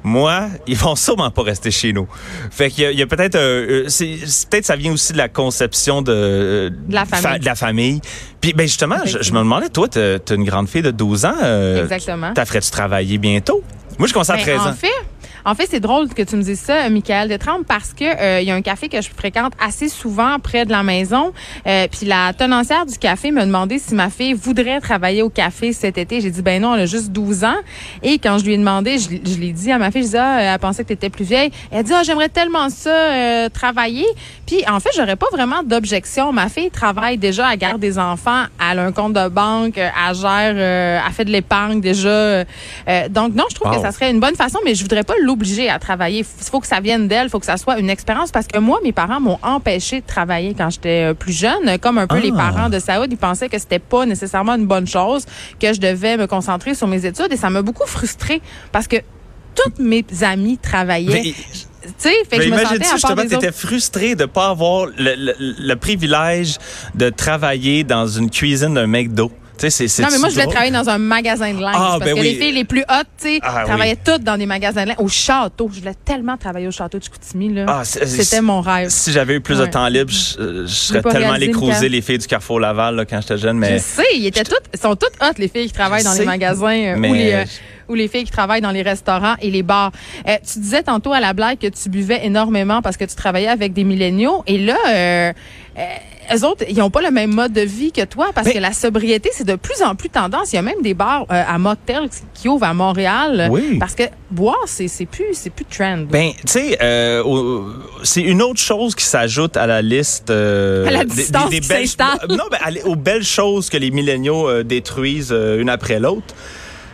Moi, 0.04 0.48
ils 0.66 0.76
vont 0.76 0.94
sûrement 0.96 1.30
pas 1.30 1.42
rester 1.42 1.70
chez 1.70 1.92
nous. 1.92 2.06
Fait 2.50 2.70
qu'il 2.70 2.92
y 2.92 3.02
a, 3.02 3.06
peut-être, 3.06 3.34
euh, 3.36 3.84
c'est- 3.88 4.48
peut-être 4.50 4.66
ça 4.66 4.76
vient 4.76 4.92
aussi 4.92 5.12
de 5.14 5.18
la 5.18 5.28
conception 5.28 6.02
de, 6.02 6.12
euh, 6.12 6.70
De 6.70 6.94
la 6.94 7.04
famille. 7.06 7.40
de 7.40 7.44
la 7.46 7.54
famille. 7.54 8.00
Puis, 8.40 8.52
ben 8.52 8.66
justement, 8.66 8.98
je, 9.04 9.18
je 9.22 9.32
me 9.32 9.38
demandais, 9.38 9.68
toi, 9.70 9.88
t'as 9.88 10.16
as 10.16 10.34
une 10.34 10.44
grande 10.44 10.68
fille 10.68 10.82
de 10.82 10.90
12 10.90 11.24
ans. 11.24 11.34
euh, 11.42 11.82
Exactement. 11.82 12.32
T'as 12.34 12.44
ferais-tu 12.44 12.70
travailler 12.70 13.18
bientôt? 13.18 13.62
Moi, 13.98 14.08
je 14.08 14.12
commence 14.12 14.30
à 14.30 14.36
Ben, 14.36 14.42
13 14.42 14.60
en 14.60 14.68
ans. 14.70 14.74
fait, 14.74 14.88
en 15.44 15.54
fait, 15.54 15.66
c'est 15.70 15.80
drôle 15.80 16.08
que 16.08 16.22
tu 16.22 16.36
me 16.36 16.42
dises 16.42 16.60
ça, 16.60 16.88
Michael 16.88 17.28
Détrempe, 17.28 17.66
parce 17.66 17.92
que 17.92 18.04
euh, 18.04 18.40
il 18.40 18.46
y 18.48 18.50
a 18.50 18.54
un 18.54 18.62
café 18.62 18.88
que 18.88 19.00
je 19.00 19.08
fréquente 19.10 19.52
assez 19.64 19.88
souvent 19.88 20.38
près 20.38 20.64
de 20.64 20.70
la 20.70 20.82
maison. 20.82 21.32
Euh, 21.66 21.86
puis 21.90 22.06
la 22.06 22.32
tenancière 22.32 22.86
du 22.86 22.96
café 22.98 23.30
m'a 23.30 23.44
demandé 23.44 23.78
si 23.78 23.94
ma 23.94 24.10
fille 24.10 24.32
voudrait 24.34 24.80
travailler 24.80 25.22
au 25.22 25.28
café 25.30 25.72
cet 25.72 25.98
été. 25.98 26.20
J'ai 26.20 26.30
dit 26.30 26.42
ben 26.42 26.62
non, 26.62 26.74
elle 26.74 26.82
a 26.82 26.86
juste 26.86 27.10
12 27.12 27.44
ans. 27.44 27.56
Et 28.02 28.18
quand 28.18 28.38
je 28.38 28.44
lui 28.44 28.54
ai 28.54 28.58
demandé, 28.58 28.98
je, 28.98 29.08
je 29.10 29.38
l'ai 29.38 29.52
dit 29.52 29.70
à 29.70 29.78
ma 29.78 29.90
fille, 29.90 30.02
je 30.02 30.06
disais 30.06 30.18
ah, 30.18 30.54
elle 30.54 30.58
pensait 30.58 30.82
que 30.82 30.88
tu 30.88 30.94
étais 30.94 31.10
plus 31.10 31.24
vieille. 31.24 31.50
Elle 31.70 31.78
a 31.80 31.82
dit 31.82 31.92
ah, 31.94 32.02
j'aimerais 32.04 32.28
tellement 32.28 32.70
ça 32.70 32.90
euh, 32.90 33.48
travailler. 33.48 34.06
Puis 34.46 34.62
en 34.68 34.80
fait, 34.80 34.90
j'aurais 34.96 35.16
pas 35.16 35.28
vraiment 35.32 35.62
d'objection. 35.62 36.32
Ma 36.32 36.48
fille 36.48 36.70
travaille 36.70 37.18
déjà, 37.18 37.52
elle 37.52 37.58
garde 37.58 37.80
des 37.80 37.98
enfants, 37.98 38.44
elle 38.70 38.78
a 38.78 38.84
un 38.84 38.92
compte 38.92 39.12
de 39.14 39.28
banque, 39.28 39.78
euh, 39.78 39.88
elle 40.08 40.14
gère, 40.14 40.54
euh, 40.56 41.00
elle 41.06 41.12
fait 41.12 41.24
de 41.24 41.30
l'épargne 41.30 41.80
déjà. 41.80 42.08
Euh, 42.08 42.44
donc 43.10 43.34
non, 43.34 43.44
je 43.50 43.54
trouve 43.54 43.64
Wow. 43.70 43.76
que 43.76 43.80
ça 43.82 43.92
serait 43.92 44.10
une 44.10 44.20
bonne 44.20 44.36
façon, 44.36 44.58
mais 44.64 44.74
je 44.74 44.82
voudrais 44.82 45.04
pas 45.04 45.14
l'obliger 45.34 45.68
à 45.68 45.78
travailler. 45.80 46.20
Il 46.20 46.24
faut 46.24 46.60
que 46.60 46.66
ça 46.66 46.80
vienne 46.80 47.08
d'elle, 47.08 47.26
il 47.26 47.30
faut 47.30 47.40
que 47.40 47.46
ça 47.46 47.56
soit 47.56 47.78
une 47.78 47.90
expérience 47.90 48.30
parce 48.30 48.46
que 48.46 48.58
moi, 48.58 48.78
mes 48.84 48.92
parents 48.92 49.20
m'ont 49.20 49.38
empêché 49.42 50.00
de 50.00 50.06
travailler 50.06 50.54
quand 50.56 50.70
j'étais 50.70 51.10
euh, 51.10 51.14
plus 51.14 51.32
jeune, 51.32 51.78
comme 51.80 51.98
un 51.98 52.06
peu 52.06 52.16
Ah. 52.18 52.24
les 52.24 52.30
parents 52.32 52.68
de 52.68 52.78
Saoud, 52.78 53.08
ils 53.10 53.16
pensaient 53.18 53.48
que 53.48 53.58
c'était 53.58 53.80
pas 53.80 54.06
nécessairement 54.06 54.54
une 54.54 54.66
bonne 54.66 54.86
chose, 54.86 55.26
que 55.60 55.72
je 55.72 55.80
devais 55.80 56.16
me 56.16 56.26
concentrer 56.28 56.74
sur 56.74 56.86
mes 56.86 57.04
études 57.04 57.32
et 57.32 57.36
ça 57.36 57.50
m'a 57.50 57.62
beaucoup 57.62 57.86
frustrée 57.86 58.40
parce 58.70 58.86
que 58.86 58.96
toutes 59.56 59.78
mes 59.80 60.04
amies 60.22 60.58
travaillaient. 60.58 61.22
Mais- 61.24 61.34
tu 61.86 61.90
sais, 61.98 62.14
fait 62.30 62.36
que 62.38 62.42
je 62.44 62.48
me 62.48 62.56
sentais 62.56 62.76
imagine-tu 62.76 62.84
à 62.86 62.88
part 62.88 62.96
justement, 62.96 63.22
des 63.22 63.28
tu 63.28 63.34
étais 63.34 63.52
frustré 63.52 64.14
de 64.14 64.24
pas 64.24 64.48
avoir 64.48 64.86
le, 64.86 65.14
le- 65.16 65.34
le 65.38 65.74
privilège 65.76 66.56
de 66.94 67.10
travailler 67.10 67.84
dans 67.84 68.06
une 68.06 68.30
cuisine 68.30 68.74
d'un 68.74 68.86
McDo? 68.86 69.30
Tu 69.56 69.60
sais, 69.60 69.70
c'est, 69.70 69.88
c'est 69.88 70.02
Non, 70.02 70.08
mais 70.10 70.18
moi, 70.18 70.28
je 70.28 70.34
voulais 70.34 70.44
drôle. 70.46 70.54
travailler 70.54 70.72
dans 70.72 70.88
un 70.88 70.98
magasin 70.98 71.52
de 71.54 71.60
linge. 71.60 71.74
Ah, 71.76 71.96
parce 71.98 72.00
ben 72.10 72.14
que 72.16 72.20
oui. 72.20 72.32
les 72.32 72.34
filles 72.40 72.52
les 72.52 72.64
plus 72.64 72.80
hautes, 72.82 73.06
tu 73.20 73.28
sais, 73.34 73.38
Ah, 73.42 73.58
oui. 73.60 73.64
travaillaient 73.66 73.98
toutes 74.04 74.24
dans 74.24 74.36
des 74.36 74.46
magasins 74.46 74.82
de 74.82 74.88
linge. 74.88 74.96
Au 74.98 75.08
château. 75.08 75.70
Je 75.72 75.78
voulais 75.80 75.94
tellement 76.04 76.36
travailler 76.36 76.66
au 76.66 76.72
château 76.72 76.98
de 76.98 77.04
Chicoutimi, 77.04 77.54
là. 77.54 77.64
Ah, 77.68 77.84
C'était 77.84 78.40
mon 78.40 78.60
rêve. 78.60 78.88
Si 78.90 79.12
j'avais 79.12 79.34
eu 79.34 79.40
plus 79.40 79.58
de 79.58 79.66
temps 79.66 79.86
libre, 79.88 80.10
je, 80.10 80.40
euh, 80.40 80.66
je 80.66 80.72
serais 80.74 81.02
tellement 81.02 81.32
allé 81.32 81.48
Michael. 81.52 81.90
les 81.90 82.02
filles 82.02 82.18
du 82.18 82.26
Carrefour 82.26 82.58
Laval 82.60 82.96
là, 82.96 83.04
quand 83.04 83.20
j'étais 83.20 83.38
jeune. 83.38 83.58
Mais 83.58 83.74
Je 83.78 83.82
sais, 83.82 84.02
ils 84.16 84.26
étaient 84.26 84.42
toutes, 84.44 84.62
ils 84.72 84.80
sont 84.80 84.96
toutes 84.96 85.14
hot 85.22 85.34
les 85.38 85.48
filles 85.48 85.66
qui 85.68 85.72
travaillent 85.72 86.00
Je 86.00 86.06
dans 86.06 86.12
sais, 86.12 86.20
les 86.20 86.26
magasins 86.26 86.76
euh, 86.76 86.96
mais- 86.98 87.10
ou 87.10 87.14
les 87.14 87.32
euh, 87.32 87.44
ou 87.86 87.92
les 87.94 88.08
filles 88.08 88.24
qui 88.24 88.30
travaillent 88.32 88.62
dans 88.62 88.70
les 88.70 88.80
restaurants 88.82 89.34
et 89.42 89.50
les 89.50 89.62
bars. 89.62 89.92
Euh, 90.26 90.36
tu 90.50 90.58
disais 90.58 90.82
tantôt 90.82 91.12
à 91.12 91.20
la 91.20 91.32
blague 91.34 91.58
que 91.58 91.66
tu 91.66 91.90
buvais 91.90 92.24
énormément 92.24 92.80
parce 92.80 92.96
que 92.96 93.04
tu 93.04 93.14
travaillais 93.14 93.46
avec 93.48 93.74
des 93.74 93.84
milléniaux 93.84 94.42
et 94.46 94.56
là 94.58 94.76
euh, 94.88 95.32
euh, 95.78 95.82
eux 96.34 96.44
autres, 96.44 96.64
ils 96.68 96.80
ont 96.82 96.90
pas 96.90 97.02
le 97.02 97.10
même 97.10 97.32
mode 97.34 97.52
de 97.52 97.60
vie 97.62 97.92
que 97.92 98.04
toi 98.04 98.28
parce 98.34 98.46
Mais- 98.46 98.54
que 98.54 98.58
la 98.58 98.72
sobriété, 98.72 99.30
c'est 99.32 99.46
de 99.46 99.56
plus 99.56 99.82
en 99.82 99.94
plus 99.94 100.08
tendance. 100.10 100.52
Il 100.52 100.56
y 100.56 100.58
a 100.58 100.62
même 100.62 100.82
des 100.82 100.94
bars 100.94 101.22
euh, 101.30 101.42
à 101.46 101.58
motel 101.58 102.08
qui 102.34 102.48
ouvrent 102.48 102.64
à 102.66 102.74
Montréal 102.74 103.48
Oui. 103.50 103.78
parce 103.78 103.94
que 103.94 104.04
boire, 104.30 104.56
c'est 104.66 104.88
c'est 104.88 105.06
plus 105.06 105.26
c'est 105.32 105.50
plus 105.50 105.64
trend. 105.64 106.04
Ben, 106.10 106.30
tu 106.46 106.52
sais, 106.52 106.78
euh, 106.82 107.22
c'est 108.02 108.22
une 108.22 108.42
autre 108.42 108.60
chose 108.60 108.94
qui 108.94 109.04
s'ajoute 109.04 109.56
à 109.56 109.66
la 109.66 109.82
liste. 109.82 110.30
euh, 110.30 110.86
À 110.86 110.90
la 110.90 111.04
des- 111.04 111.14
distance 111.14 111.50
qui 111.50 111.60
belles, 111.60 111.86
non, 112.28 112.44
ben, 112.50 112.58
aux 112.84 112.96
belles 112.96 113.24
choses 113.24 113.68
que 113.70 113.76
les 113.76 113.90
milléniaux 113.90 114.48
euh, 114.48 114.62
détruisent 114.64 115.32
une 115.32 115.68
après 115.68 115.98
l'autre. 116.00 116.34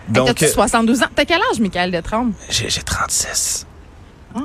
Donc, 0.09 0.27
T'as-tu 0.27 0.45
euh, 0.47 0.49
72 0.49 1.03
ans? 1.03 1.07
T'as 1.15 1.25
quel 1.25 1.41
âge, 1.53 1.61
Michael 1.61 1.93
Detrempe? 1.93 2.33
j'ai 2.49 2.69
j'ai 2.69 2.83
36. 2.83 3.67
Ah, 4.35 4.41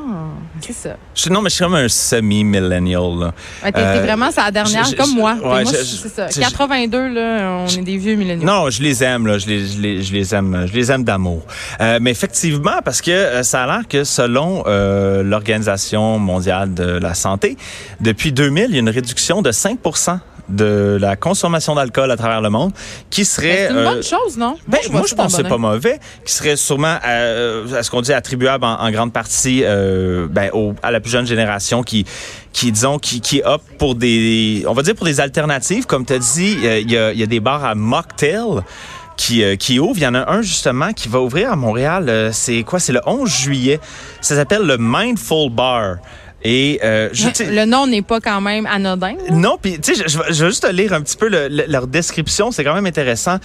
c'est 0.61 0.73
ça. 0.73 0.95
Je- 1.13 1.29
non, 1.29 1.41
mais 1.41 1.49
je 1.49 1.55
suis 1.55 1.63
comme 1.63 1.75
un 1.75 1.87
semi-millennial. 1.87 3.01
là. 3.19 3.33
Ouais, 3.63 3.71
t'es 3.71 3.79
Euh, 3.81 4.01
vraiment 4.03 4.31
sa 4.31 4.49
dernière, 4.49 4.83
je- 4.85 4.91
je- 4.91 4.95
comme 4.95 5.13
moi. 5.13 5.33
ouais, 5.35 5.63
moi, 5.63 5.65
c'est 5.65 6.09
ça. 6.09 6.27
je- 6.27 6.39
82, 6.39 7.09
là, 7.13 7.59
on 7.59 7.67
est 7.67 7.81
des 7.83 7.97
vieux 7.97 8.15
milléniaux. 8.15 8.45
Non, 8.45 8.69
je 8.71 8.81
les 8.81 9.03
aime, 9.03 9.27
là. 9.27 9.37
Je 9.37 9.45
les, 9.45 10.01
je 10.01 10.11
les, 10.13 10.33
aime, 10.35 10.65
je 10.67 10.73
les 10.73 10.91
aime 10.91 11.03
d'amour. 11.03 11.43
Euh, 11.81 11.99
mais 12.01 12.09
effectivement, 12.11 12.79
parce 12.83 13.01
que 13.01 13.11
euh, 13.11 13.43
ça 13.43 13.63
a 13.63 13.67
l'air 13.67 13.87
que 13.87 14.03
selon 14.03 14.63
l'Organisation 15.23 16.17
mondiale 16.19 16.73
de 16.73 16.83
la 16.99 17.13
santé, 17.13 17.57
depuis 18.01 18.31
2000, 18.31 18.65
il 18.69 18.73
y 18.73 18.77
a 18.77 18.79
une 18.79 18.89
réduction 18.89 19.41
de 19.41 19.51
5 19.51 19.79
de 20.49 20.97
la 21.01 21.15
consommation 21.15 21.75
d'alcool 21.75 22.11
à 22.11 22.17
travers 22.17 22.41
le 22.41 22.49
monde, 22.49 22.71
qui 23.09 23.25
serait 23.25 23.67
C'est 23.67 23.71
une 23.71 23.77
euh, 23.79 23.83
bonne 23.93 24.03
chose, 24.03 24.37
non? 24.37 24.55
ben, 24.67 24.79
moi, 24.91 25.03
je 25.07 25.15
pense 25.15 25.31
que 25.35 25.41
c'est 25.43 25.49
pas 25.49 25.57
mauvais, 25.57 25.99
qui 26.25 26.33
serait 26.33 26.55
sûrement, 26.55 26.97
euh, 27.07 27.77
à 27.77 27.83
ce 27.83 27.89
qu'on 27.89 28.01
dit, 28.01 28.13
attribuable 28.13 28.63
en, 28.65 28.79
en 28.79 28.91
grande 28.91 29.11
partie 29.13 29.61
euh, 29.63 30.27
ben, 30.29 30.49
au- 30.53 30.73
à 30.83 30.91
la 30.91 30.99
plus 30.99 31.09
jeune 31.11 31.25
génération 31.25 31.81
qui, 31.83 32.05
qui 32.53 32.71
disons, 32.71 32.99
qui, 32.99 33.21
qui 33.21 33.41
opte 33.43 33.65
pour 33.79 33.95
des, 33.95 34.63
on 34.67 34.73
va 34.73 34.81
dire 34.83 34.95
pour 34.95 35.05
des 35.05 35.19
alternatives. 35.19 35.85
Comme 35.85 36.05
tu 36.05 36.13
as 36.13 36.19
dit, 36.19 36.57
euh, 36.63 36.79
il 36.79 36.91
y, 36.91 36.97
a, 36.97 37.11
il 37.11 37.19
y 37.19 37.23
a 37.23 37.27
des 37.27 37.39
bars 37.39 37.65
à 37.65 37.73
mocktail 37.75 38.61
qui, 39.17 39.43
euh, 39.43 39.55
qui 39.55 39.79
ouvrent. 39.79 39.97
Il 39.97 40.03
y 40.03 40.07
en 40.07 40.13
a 40.13 40.29
un, 40.31 40.41
justement, 40.41 40.91
qui 40.93 41.07
va 41.09 41.21
ouvrir 41.21 41.51
à 41.51 41.55
Montréal. 41.55 42.05
euh, 42.09 42.29
c'est 42.31 42.63
quoi? 42.63 42.79
C'est 42.79 42.93
le 42.93 43.01
11 43.05 43.29
juillet. 43.29 43.79
Ça 44.21 44.35
s'appelle 44.35 44.63
le 44.63 44.77
Mindful 44.77 45.49
Bar. 45.49 45.95
Et 46.47 46.79
euh, 46.83 47.09
je, 47.11 47.27
Le 47.43 47.65
nom 47.65 47.87
n'est 47.87 48.03
pas 48.03 48.19
quand 48.19 48.39
même 48.39 48.65
anodin. 48.67 49.13
là? 49.13 49.31
non, 49.31 49.57
puis 49.61 49.79
tu 49.79 49.95
sais, 49.95 50.03
je, 50.03 50.07
je 50.07 50.19
vais- 50.19 50.33
juste 50.49 50.63
te 50.67 50.71
lire 50.71 50.93
un 50.93 51.01
petit 51.01 51.17
peu 51.17 51.27
le- 51.27 51.47
le- 51.47 51.65
leur 51.67 51.87
description, 51.87 52.51
c'est 52.51 52.63
quand 52.63 52.75
même 52.75 52.85
intéressant. 52.85 53.37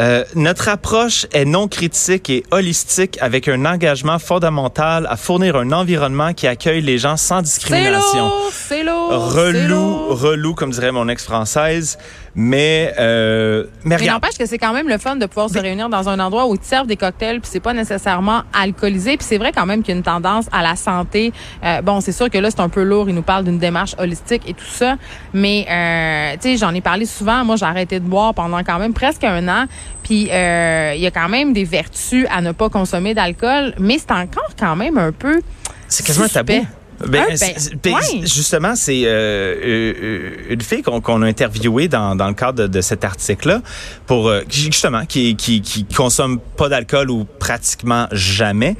Euh, 0.00 0.24
notre 0.34 0.68
approche 0.68 1.26
est 1.32 1.44
non 1.44 1.68
critique 1.68 2.30
et 2.30 2.44
holistique 2.50 3.18
avec 3.20 3.46
un 3.48 3.64
engagement 3.66 4.18
fondamental 4.18 5.06
à 5.10 5.16
fournir 5.16 5.56
un 5.56 5.70
environnement 5.72 6.32
qui 6.32 6.46
accueille 6.46 6.80
les 6.80 6.96
gens 6.98 7.16
sans 7.18 7.38
C'est 7.38 7.42
discrimination. 7.44 8.26
lourd, 8.28 8.50
c'est 8.52 8.82
lourd. 8.84 9.30
c'est 9.32 9.38
Relou, 9.40 9.68
lourd. 9.68 10.20
relou, 10.20 10.54
comme 10.54 10.70
dirait 10.70 10.92
mon 10.92 11.08
ex-française. 11.08 11.98
Mais, 12.38 12.92
euh, 12.98 13.64
mais 13.82 13.96
Mais 13.98 14.06
n'empêche 14.08 14.36
que 14.36 14.44
c'est 14.44 14.58
quand 14.58 14.74
même 14.74 14.88
le 14.88 14.98
fun 14.98 15.16
de 15.16 15.24
pouvoir 15.24 15.48
se 15.48 15.58
réunir 15.58 15.88
dans 15.88 16.10
un 16.10 16.20
endroit 16.20 16.46
où 16.46 16.54
ils 16.54 16.60
te 16.60 16.66
servent 16.66 16.86
des 16.86 16.96
cocktails 16.96 17.40
puis 17.40 17.48
c'est 17.50 17.60
pas 17.60 17.72
nécessairement 17.72 18.42
alcoolisé. 18.52 19.16
Puis 19.16 19.26
c'est 19.26 19.38
vrai 19.38 19.52
quand 19.52 19.64
même 19.64 19.82
qu'il 19.82 19.94
y 19.94 19.94
a 19.94 19.96
une 19.96 20.04
tendance 20.04 20.44
à 20.52 20.62
la 20.62 20.76
santé. 20.76 21.32
Euh, 21.64 21.80
bon, 21.80 22.02
c'est 22.02 22.12
sûr 22.12 22.28
que 22.28 22.36
là 22.36 22.50
c'est 22.50 22.60
un 22.60 22.68
peu 22.68 22.82
lourd, 22.82 23.08
ils 23.08 23.14
nous 23.14 23.22
parlent 23.22 23.44
d'une 23.44 23.58
démarche 23.58 23.94
holistique 23.98 24.42
et 24.46 24.52
tout 24.52 24.66
ça, 24.66 24.96
mais 25.32 25.66
euh, 25.70 26.34
tu 26.34 26.50
sais, 26.50 26.56
j'en 26.58 26.74
ai 26.74 26.82
parlé 26.82 27.06
souvent. 27.06 27.44
Moi, 27.44 27.56
j'ai 27.56 27.64
arrêté 27.64 28.00
de 28.00 28.04
boire 28.04 28.34
pendant 28.34 28.62
quand 28.62 28.78
même 28.78 28.92
presque 28.92 29.24
un 29.24 29.48
an, 29.48 29.64
puis 30.02 30.28
euh, 30.30 30.92
il 30.94 31.00
y 31.00 31.06
a 31.06 31.10
quand 31.10 31.28
même 31.28 31.54
des 31.54 31.64
vertus 31.64 32.26
à 32.30 32.42
ne 32.42 32.52
pas 32.52 32.68
consommer 32.68 33.14
d'alcool, 33.14 33.74
mais 33.78 33.98
c'est 33.98 34.12
encore 34.12 34.50
quand 34.58 34.76
même 34.76 34.98
un 34.98 35.12
peu 35.12 35.40
C'est 35.88 36.04
quasiment 36.04 36.26
un 36.26 36.28
tabou. 36.28 36.66
Ben, 37.06 37.24
Un, 37.24 37.34
ben, 37.34 37.54
ben, 37.82 37.94
ouais. 37.94 38.20
Justement, 38.22 38.74
c'est 38.74 39.02
euh, 39.04 39.54
euh, 39.62 40.32
une 40.50 40.60
fille 40.62 40.82
qu'on 40.82 41.22
a 41.22 41.26
interviewée 41.26 41.88
dans, 41.88 42.16
dans 42.16 42.28
le 42.28 42.34
cadre 42.34 42.66
de, 42.66 42.80
cet 42.80 43.04
article-là, 43.04 43.60
pour 44.06 44.28
euh, 44.28 44.42
qui- 44.48 44.62
justement 44.62 45.04
qui, 45.04 45.36
qui 45.36 45.60
qui 45.60 45.84
consomme 45.84 46.38
pas 46.56 46.68
d'alcool 46.68 47.10
ou 47.10 47.26
pratiquement 47.38 48.06
jamais. 48.12 48.76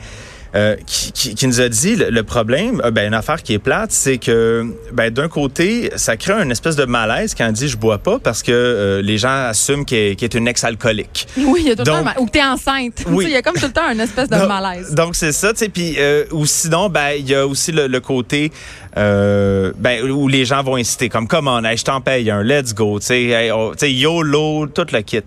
Euh, 0.57 0.75
qui, 0.87 1.13
qui, 1.13 1.35
qui 1.35 1.47
nous 1.47 1.61
a 1.61 1.69
dit 1.69 1.97
le, 1.97 2.09
le 2.09 2.23
problème, 2.23 2.81
euh, 2.83 2.91
ben, 2.91 3.07
une 3.07 3.13
affaire 3.15 3.43
qui 3.43 3.53
est 3.53 3.59
plate, 3.59 3.93
c'est 3.93 4.17
que 4.17 4.65
ben, 4.93 5.11
d'un 5.11 5.29
côté, 5.29 5.91
ça 5.97 6.17
crée 6.17 6.33
une 6.33 6.51
espèce 6.51 6.77
de 6.77 6.87
malaise 6.87 7.35
quand 7.37 7.47
elle 7.47 7.53
dit 7.53 7.69
je 7.69 7.77
bois 7.77 7.99
pas 7.99 8.19
parce 8.19 8.43
que 8.43 8.53
euh, 8.53 9.03
les 9.03 9.19
gens 9.19 9.49
assument 9.49 9.85
qu'elle 9.85 10.17
est 10.19 10.35
une 10.35 10.49
ex-alcoolique. 10.49 11.27
oui, 11.37 11.61
il 11.65 11.69
y 11.69 11.71
a 11.73 11.77
tout 11.77 11.83
le 11.83 11.87
temps 11.87 12.05
ou 12.19 12.27
que 12.27 12.31
t'es 12.31 12.43
enceinte. 12.43 12.95
Tu 13.05 13.05
Oui. 13.09 13.25
Il 13.27 13.33
y 13.33 13.37
a 13.37 13.43
comme 13.43 13.57
tout 13.57 13.67
le 13.67 13.73
temps 13.73 13.91
une 13.93 14.01
espèce 14.01 14.29
de 14.31 14.37
Donc- 14.37 14.49
malaise. 14.49 14.95
Donc 14.95 15.15
c'est 15.15 15.33
ça, 15.33 15.53
tu 15.53 15.59
sais. 15.59 15.69
Puis 15.69 15.97
ou 16.33 16.47
sinon, 16.47 16.89
ben 16.89 17.11
il 17.19 17.29
y 17.29 17.35
a 17.35 17.47
aussi 17.47 17.71
le, 17.73 17.87
le 17.87 18.01
côté 18.01 18.51
ben 18.95 20.11
où 20.11 20.27
les 20.29 20.45
gens 20.47 20.63
vont 20.63 20.77
inciter, 20.77 21.09
comme 21.11 21.29
come 21.29 21.49
on, 21.49 21.65
hey, 21.65 21.77
je 21.77 21.85
t'en 21.85 22.01
paye 22.01 22.31
un, 22.31 22.43
let's 22.43 22.73
go, 22.75 22.99
tu 22.99 23.07
sais, 23.07 23.23
hey, 23.25 23.51
oh, 23.51 23.73
tu 23.73 23.81
sais, 23.87 23.93
YOLO, 23.93 24.67
tout 24.69 24.87
le 24.93 25.01
kit. 25.03 25.21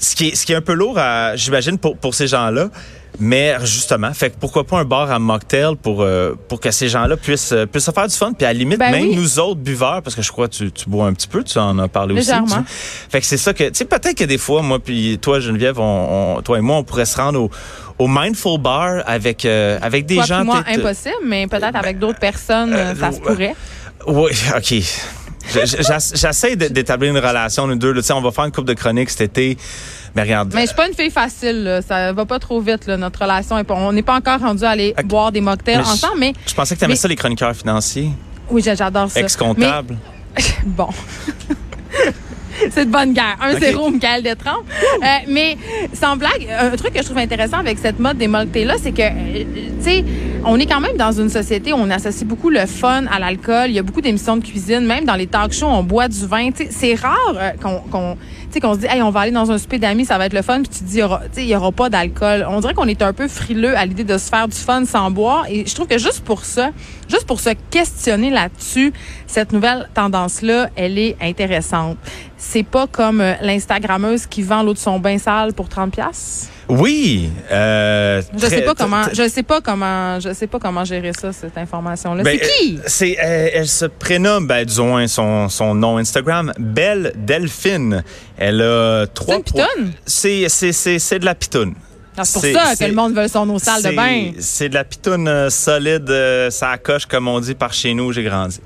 Ce 0.00 0.14
qui 0.14 0.28
est, 0.28 0.34
ce 0.36 0.46
qui 0.46 0.52
est 0.52 0.56
un 0.56 0.60
peu 0.60 0.74
lourd, 0.74 0.98
j'imagine 1.34 1.76
pour 1.78 1.96
pour 1.96 2.14
ces 2.14 2.28
gens-là. 2.28 2.68
Mais 3.20 3.56
justement, 3.64 4.12
fait 4.14 4.30
que 4.30 4.36
pourquoi 4.38 4.64
pas 4.64 4.78
un 4.78 4.84
bar 4.84 5.10
à 5.10 5.18
mocktail 5.18 5.74
pour 5.82 6.02
euh, 6.02 6.34
pour 6.48 6.60
que 6.60 6.70
ces 6.70 6.88
gens-là 6.88 7.16
puissent 7.16 7.50
euh, 7.52 7.66
puissent 7.66 7.86
se 7.86 7.90
faire 7.90 8.06
du 8.06 8.14
fun, 8.14 8.32
puis 8.32 8.44
à 8.46 8.52
la 8.52 8.58
limite 8.58 8.78
Ben 8.78 8.92
même 8.92 9.02
oui. 9.08 9.16
nous 9.16 9.40
autres 9.40 9.60
buveurs, 9.60 10.02
parce 10.02 10.14
que 10.14 10.22
je 10.22 10.30
crois 10.30 10.46
que 10.46 10.54
tu, 10.54 10.70
tu 10.70 10.88
bois 10.88 11.06
un 11.06 11.12
petit 11.14 11.26
peu, 11.26 11.42
tu 11.42 11.58
en 11.58 11.78
as 11.80 11.88
parlé 11.88 12.14
aussi. 12.14 12.30
Tu- 12.30 12.64
fait 13.10 13.20
que 13.20 13.26
c'est 13.26 13.36
ça 13.36 13.52
que, 13.52 13.64
tu 13.64 13.70
sais, 13.74 13.84
peut-être 13.86 14.14
que 14.16 14.24
des 14.24 14.38
fois, 14.38 14.62
moi 14.62 14.78
puis 14.78 15.18
toi, 15.20 15.40
Geneviève, 15.40 15.80
on, 15.80 16.36
on- 16.38 16.42
toi 16.42 16.58
et 16.58 16.60
moi, 16.60 16.76
on 16.76 16.84
pourrait 16.84 17.06
se 17.06 17.16
rendre 17.16 17.40
au, 17.40 17.50
au 17.98 18.06
Mindful 18.06 18.60
Bar 18.60 19.02
avec, 19.06 19.44
euh, 19.44 19.78
avec 19.82 20.06
des 20.06 20.16
Toi 20.16 20.24
gens. 20.24 20.44
moi, 20.44 20.62
peut-être- 20.62 20.78
impossible, 20.78 21.14
mais 21.24 21.46
peut-être 21.48 21.74
avec 21.76 21.98
d'autres 21.98 22.20
personnes, 22.20 22.72
euh, 22.72 22.94
ça 22.94 23.10
se 23.10 23.18
pourrait. 23.20 23.56
Oui, 24.06 24.30
OK. 24.56 24.74
Je- 25.48 25.60
je- 25.66 25.82
j'ess- 25.82 26.12
J'essaie 26.14 26.56
d'établir 26.56 27.10
une 27.10 27.18
relation, 27.24 27.66
nous 27.66 27.76
deux. 27.76 27.92
là. 27.92 28.00
Tu 28.00 28.06
sais, 28.06 28.12
on 28.12 28.20
va 28.20 28.30
faire 28.30 28.44
une 28.44 28.52
coupe 28.52 28.66
de 28.66 28.74
chroniques 28.74 29.10
cet 29.10 29.22
été. 29.22 29.56
Mais 30.14 30.22
regarde. 30.22 30.52
Mais 30.54 30.62
je 30.62 30.66
suis 30.68 30.76
pas 30.76 30.88
une 30.88 30.94
fille 30.94 31.10
facile, 31.10 31.62
là. 31.64 31.82
ça 31.82 32.12
va 32.12 32.24
pas 32.26 32.38
trop 32.38 32.60
vite, 32.60 32.86
là, 32.86 32.96
notre 32.96 33.20
relation. 33.22 33.56
On 33.68 33.92
n'est 33.92 34.02
pas 34.02 34.16
encore 34.16 34.40
rendu 34.40 34.64
à 34.64 34.70
aller 34.70 34.94
boire 35.04 35.30
des 35.32 35.40
mocktails 35.40 35.76
Mais 35.78 35.82
ensemble, 35.82 36.18
mais 36.18 36.32
Je 36.46 36.54
pensais 36.54 36.74
que 36.74 36.78
tu 36.80 36.84
aimais 36.84 36.92
Mais- 36.94 36.96
ça, 36.98 37.08
les 37.08 37.16
chroniqueurs 37.16 37.54
financiers, 37.54 38.10
oui, 38.50 38.62
j'a- 38.62 38.74
j'adore 38.74 39.10
ça. 39.10 39.20
ex-comptables. 39.20 39.96
Mais- 40.36 40.42
bon. 40.66 40.88
C'est 42.70 42.86
de 42.86 42.90
bonne 42.90 43.12
guerre. 43.12 43.36
1-0, 43.40 43.90
Michael 43.92 44.22
Détrempe. 44.24 44.64
Euh, 45.02 45.06
mais 45.28 45.56
sans 45.94 46.16
blague, 46.16 46.48
un 46.60 46.76
truc 46.76 46.92
que 46.92 46.98
je 47.00 47.04
trouve 47.04 47.18
intéressant 47.18 47.58
avec 47.58 47.78
cette 47.78 48.00
mode 48.00 48.18
des 48.18 48.26
mocktails-là, 48.26 48.74
c'est 48.82 48.90
que, 48.90 49.02
euh, 49.02 49.44
tu 49.78 49.84
sais, 49.84 50.04
on 50.48 50.58
est 50.58 50.66
quand 50.66 50.80
même 50.80 50.96
dans 50.96 51.12
une 51.12 51.28
société 51.28 51.74
où 51.74 51.76
on 51.76 51.90
associe 51.90 52.26
beaucoup 52.26 52.48
le 52.48 52.64
fun 52.64 53.04
à 53.06 53.18
l'alcool. 53.18 53.66
Il 53.68 53.74
y 53.74 53.78
a 53.78 53.82
beaucoup 53.82 54.00
d'émissions 54.00 54.38
de 54.38 54.44
cuisine. 54.44 54.80
Même 54.80 55.04
dans 55.04 55.14
les 55.14 55.26
talk 55.26 55.52
shows, 55.52 55.66
on 55.66 55.82
boit 55.82 56.08
du 56.08 56.26
vin. 56.26 56.48
C'est 56.70 56.94
rare 56.94 57.34
euh, 57.36 57.50
qu'on 57.60 58.16
sais, 58.50 58.60
qu'on 58.60 58.74
se 58.74 58.80
dit, 58.80 58.86
hey, 58.86 59.02
on 59.02 59.10
va 59.10 59.20
aller 59.20 59.32
dans 59.32 59.50
un 59.50 59.58
souper 59.58 59.78
d'amis, 59.78 60.04
ça 60.04 60.18
va 60.18 60.26
être 60.26 60.32
le 60.32 60.42
fun, 60.42 60.62
puis 60.62 60.68
tu 60.68 60.78
te 60.80 60.84
dis, 60.84 60.96
il 60.96 61.00
y 61.00 61.02
aura, 61.02 61.20
tu 61.20 61.26
sais, 61.32 61.42
il 61.42 61.48
y 61.48 61.56
aura 61.56 61.72
pas 61.72 61.88
d'alcool. 61.88 62.46
On 62.48 62.60
dirait 62.60 62.74
qu'on 62.74 62.88
est 62.88 63.02
un 63.02 63.12
peu 63.12 63.28
frileux 63.28 63.76
à 63.76 63.84
l'idée 63.86 64.04
de 64.04 64.18
se 64.18 64.28
faire 64.28 64.48
du 64.48 64.56
fun 64.56 64.84
sans 64.84 65.10
boire. 65.10 65.46
Et 65.48 65.66
je 65.66 65.74
trouve 65.74 65.86
que 65.86 65.98
juste 65.98 66.20
pour 66.24 66.44
ça, 66.44 66.70
juste 67.08 67.26
pour 67.26 67.40
se 67.40 67.50
questionner 67.70 68.30
là-dessus, 68.30 68.92
cette 69.26 69.52
nouvelle 69.52 69.88
tendance-là, 69.94 70.70
elle 70.76 70.98
est 70.98 71.16
intéressante. 71.20 71.96
C'est 72.40 72.62
pas 72.62 72.86
comme 72.86 73.20
euh, 73.20 73.34
l'Instagrammeuse 73.42 74.26
qui 74.26 74.42
vend 74.42 74.62
l'eau 74.62 74.72
de 74.72 74.78
son 74.78 74.98
bain 75.00 75.18
sale 75.18 75.52
pour 75.54 75.68
30 75.68 75.92
pièces. 75.92 76.48
Oui. 76.68 77.30
Euh, 77.50 78.22
Je 78.36 78.46
sais 78.46 78.60
pas 78.62 78.74
comment, 78.74 79.02
je 79.12 79.28
sais 79.28 79.42
pas 79.42 79.60
comment, 79.60 80.20
je 80.20 80.32
sais 80.34 80.46
pas 80.46 80.58
comment 80.58 80.84
gérer 80.84 81.12
ça, 81.18 81.32
cette 81.32 81.56
information-là. 81.56 82.22
Ben, 82.22 82.38
c'est 82.40 82.46
qui? 82.48 82.76
euh, 82.76 82.82
C'est, 82.86 83.16
euh, 83.24 83.48
elle 83.54 83.66
se 83.68 83.86
prénomme, 83.86 84.46
ben, 84.46 84.64
disons 84.64 85.06
son, 85.08 85.48
son 85.48 85.74
nom 85.74 85.96
Instagram, 85.96 86.52
Belle 86.58 87.12
Delphine. 87.16 88.04
Elle 88.36 88.60
a 88.62 89.06
trois. 89.06 89.38
une? 89.78 89.92
C'est, 90.06 90.46
c'est, 90.48 90.72
c'est, 90.72 90.98
c'est 90.98 91.18
de 91.18 91.24
la 91.24 91.34
pitoune. 91.34 91.74
C'est 92.24 92.52
pour 92.52 92.60
ça 92.62 92.76
que 92.76 92.84
le 92.84 92.94
monde 92.94 93.14
veut 93.14 93.28
son 93.28 93.48
eau 93.50 93.58
sale 93.58 93.82
de 93.82 93.90
bain. 93.90 94.32
C'est 94.38 94.68
de 94.68 94.74
la 94.74 94.84
pitoune 94.84 95.28
euh, 95.28 95.50
solide, 95.50 96.08
euh, 96.10 96.50
ça 96.50 96.76
coche, 96.78 97.06
comme 97.06 97.28
on 97.28 97.40
dit 97.40 97.54
par 97.54 97.72
chez 97.72 97.94
nous, 97.94 98.04
où 98.06 98.12
j'ai 98.12 98.22
grandi. 98.24 98.60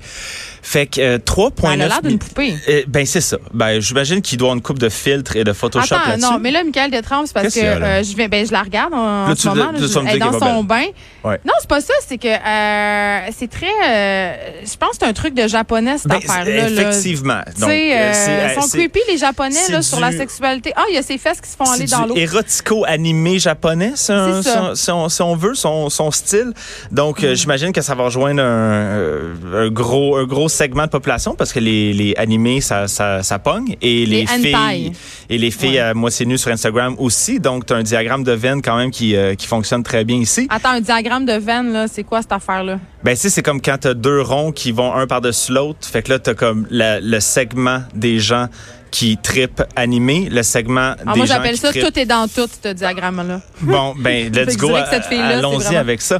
Fait 0.65 0.85
que 0.87 1.01
euh, 1.01 1.17
3,9 1.17 1.73
Elle 1.73 1.81
a 1.81 1.87
l'air 1.89 2.01
d'une 2.01 2.17
poupée. 2.17 2.53
Euh, 2.69 2.83
ben 2.87 3.05
c'est 3.05 3.19
ça. 3.19 3.35
Ben 3.53 3.81
j'imagine 3.81 4.21
qu'il 4.21 4.37
doit 4.37 4.53
une 4.53 4.61
coupe 4.61 4.79
de 4.79 4.87
filtres 4.87 5.35
et 5.35 5.43
de 5.43 5.51
Photoshop 5.51 5.93
Attends, 5.95 6.09
là-dessus. 6.11 6.31
non, 6.31 6.39
mais 6.39 6.51
là, 6.51 6.63
Michael 6.63 6.89
Détrempe, 6.89 7.27
c'est 7.27 7.33
parce 7.33 7.47
Qu'est-ce 7.47 7.55
que 7.55 7.59
qu'il 7.59 7.69
y 7.69 7.71
a, 7.73 7.79
là? 7.79 7.87
euh, 7.99 8.03
je, 8.03 8.15
vais, 8.15 8.29
ben, 8.29 8.45
je 8.47 8.51
la 8.53 8.61
regarde 8.63 8.93
en, 8.93 8.97
en 8.97 9.27
Là, 9.27 9.35
ce 9.35 9.41
tu- 9.41 9.47
moment. 9.49 9.71
là, 9.73 9.77
tu 9.77 9.83
je- 9.83 9.87
vas 9.93 10.01
me 10.03 10.07
elle 10.07 10.15
est 10.15 10.17
dire 10.19 10.25
dans 10.31 10.39
qu'elle 10.39 10.47
est 10.47 10.51
pas 10.51 10.55
son 10.55 10.63
bain. 10.63 10.85
Ouais. 11.25 11.39
Non, 11.45 11.51
c'est 11.59 11.67
pas 11.69 11.81
ça. 11.81 11.93
C'est 12.07 12.17
que 12.17 12.27
euh, 12.29 13.31
c'est 13.37 13.49
très. 13.49 13.65
euh, 13.67 14.33
je 14.61 14.77
pense 14.77 14.91
que 14.91 14.95
c'est 15.01 15.05
un 15.05 15.11
truc 15.13 15.33
de 15.33 15.47
japonais, 15.49 15.97
cette 15.97 16.07
Ben, 16.07 16.15
affaire-là. 16.17 16.69
là. 16.69 16.81
effectivement. 16.91 17.41
Donc, 17.59 17.69
sais, 17.69 17.91
euh, 17.93 17.97
euh, 17.97 18.11
c'est- 18.13 18.29
euh, 18.31 18.55
sont 18.55 18.61
c'est- 18.61 18.77
creepy, 18.77 18.99
les 19.09 19.17
Japonais, 19.17 19.51
c'est 19.65 19.71
là, 19.73 19.81
sur 19.81 19.99
la 19.99 20.11
du- 20.11 20.17
sexualité. 20.17 20.71
Ah, 20.77 20.83
il 20.89 20.95
y 20.95 20.97
a 20.97 21.01
ces 21.03 21.17
fesses 21.17 21.41
qui 21.41 21.49
se 21.49 21.57
font 21.57 21.69
aller 21.69 21.87
C'est 21.87 21.95
dans 21.97 22.03
du 22.03 22.09
l'eau. 22.09 22.15
érotico-animé 22.15 23.37
japonais, 23.43 23.91
ça. 23.95 24.41
si, 24.41 24.89
on, 24.91 25.07
si 25.09 25.17
si 25.17 25.23
veut, 25.37 25.55
son, 25.55 25.89
son 25.89 26.11
style. 26.11 26.53
Donc, 26.91 27.21
Mm. 27.21 27.25
euh, 27.25 27.35
j'imagine 27.35 27.71
que 27.71 27.81
ça 27.81 27.93
va 27.95 28.05
rejoindre 28.05 28.41
un, 28.41 28.45
euh, 28.45 29.67
un 29.67 29.69
gros, 29.69 30.17
un 30.17 30.25
gros 30.25 30.49
segment 30.49 30.85
de 30.85 30.89
population 30.89 31.35
parce 31.35 31.53
que 31.53 31.59
les, 31.59 31.93
les 31.93 32.15
animés, 32.17 32.61
ça, 32.61 32.87
ça, 32.87 33.21
ça 33.23 33.39
pogne. 33.39 33.75
Et 33.81 34.05
les, 34.05 34.23
Les 34.23 34.27
hentai. 34.29 34.53
filles, 34.53 34.91
et 35.29 35.37
les 35.37 35.51
filles 35.51 35.69
Ouais. 35.73 35.79
à 35.79 35.93
moitié 35.93 36.25
nues 36.25 36.37
sur 36.37 36.51
Instagram 36.51 36.95
aussi. 36.97 37.39
Donc, 37.39 37.65
tu 37.65 37.73
as 37.73 37.77
un 37.77 37.83
diagramme 37.83 38.23
de 38.23 38.31
veine 38.31 38.61
quand 38.61 38.77
même 38.77 38.91
qui, 38.91 39.15
euh, 39.15 39.35
qui 39.35 39.47
fonctionne 39.47 39.83
très 39.83 40.03
bien 40.03 40.17
ici. 40.17 40.47
Attends, 40.49 40.69
un 40.71 40.81
diagramme 40.81 41.25
de 41.25 41.33
veine, 41.33 41.71
là, 41.73 41.85
c'est 41.87 42.03
quoi 42.03 42.21
cette 42.21 42.31
affaire-là? 42.31 42.79
Ben, 43.03 43.11
tu 43.15 43.21
sais, 43.21 43.29
c'est 43.29 43.43
comme 43.43 43.61
quand 43.61 43.77
t'as 43.79 43.93
deux 43.93 44.21
ronds 44.21 44.51
qui 44.51 44.71
vont 44.71 44.93
un 44.93 45.07
par-dessus 45.07 45.51
l'autre. 45.51 45.79
Fait 45.81 46.01
que 46.01 46.11
là, 46.11 46.19
t'as 46.19 46.33
comme 46.35 46.65
la- 46.69 46.99
le 47.01 47.19
segment 47.19 47.81
des 47.93 48.19
gens 48.19 48.47
qui 48.93 49.17
tripent 49.17 49.63
animés, 49.75 50.29
le 50.31 50.43
segment 50.43 50.93
Ah, 50.99 51.13
des 51.13 51.17
moi, 51.17 51.25
gens 51.25 51.33
j'appelle 51.33 51.57
ça 51.57 51.69
trippent 51.71 51.83
tout 51.91 51.99
est 51.99 52.05
dans 52.05 52.27
tout, 52.27 52.47
ce 52.63 52.69
diagramme-là. 52.73 53.41
Bon, 53.61 53.95
ben, 53.97 54.31
let's 54.35 54.55
go. 54.55 54.69
Allons-y 54.75 55.55
vraiment- 55.63 55.79
avec 55.79 55.99
ça. 56.01 56.19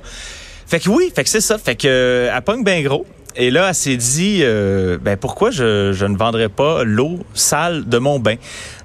Fait 0.65 0.79
que 0.79 0.89
oui, 0.89 1.11
fait 1.15 1.23
que 1.23 1.29
c'est 1.29 1.39
ça. 1.41 1.59
Fait 1.59 1.75
que 1.75 1.87
euh, 1.87 2.33
elle 2.35 2.41
pogne 2.41 2.63
bien 2.63 2.81
gros. 2.81 3.05
Et 3.35 3.51
là, 3.51 3.67
elle 3.69 3.75
s'est 3.75 3.95
dit, 3.97 4.39
euh, 4.41 4.97
ben 4.99 5.17
pourquoi 5.17 5.51
je, 5.51 5.91
je 5.93 6.05
ne 6.05 6.17
vendrais 6.17 6.49
pas 6.49 6.83
l'eau 6.83 7.19
sale 7.35 7.87
de 7.87 7.97
mon 7.99 8.19
bain? 8.19 8.35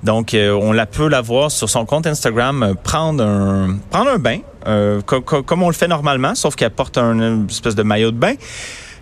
Donc, 0.02 0.34
euh, 0.34 0.52
on 0.52 0.72
la 0.72 0.84
peut 0.86 1.08
la 1.08 1.20
voir 1.22 1.50
sur 1.50 1.68
son 1.70 1.84
compte 1.86 2.06
Instagram 2.06 2.62
euh, 2.62 2.74
prendre 2.74 3.22
un 3.24 3.78
prendre 3.90 4.10
un 4.10 4.18
bain, 4.18 4.38
co- 5.06 5.20
co- 5.22 5.42
comme 5.42 5.62
on 5.62 5.68
le 5.68 5.74
fait 5.74 5.88
normalement, 5.88 6.34
sauf 6.34 6.56
qu'elle 6.56 6.70
porte 6.70 6.98
un 6.98 7.12
une 7.14 7.46
espèce 7.48 7.74
de 7.74 7.82
maillot 7.82 8.10
de 8.10 8.16
bain, 8.18 8.34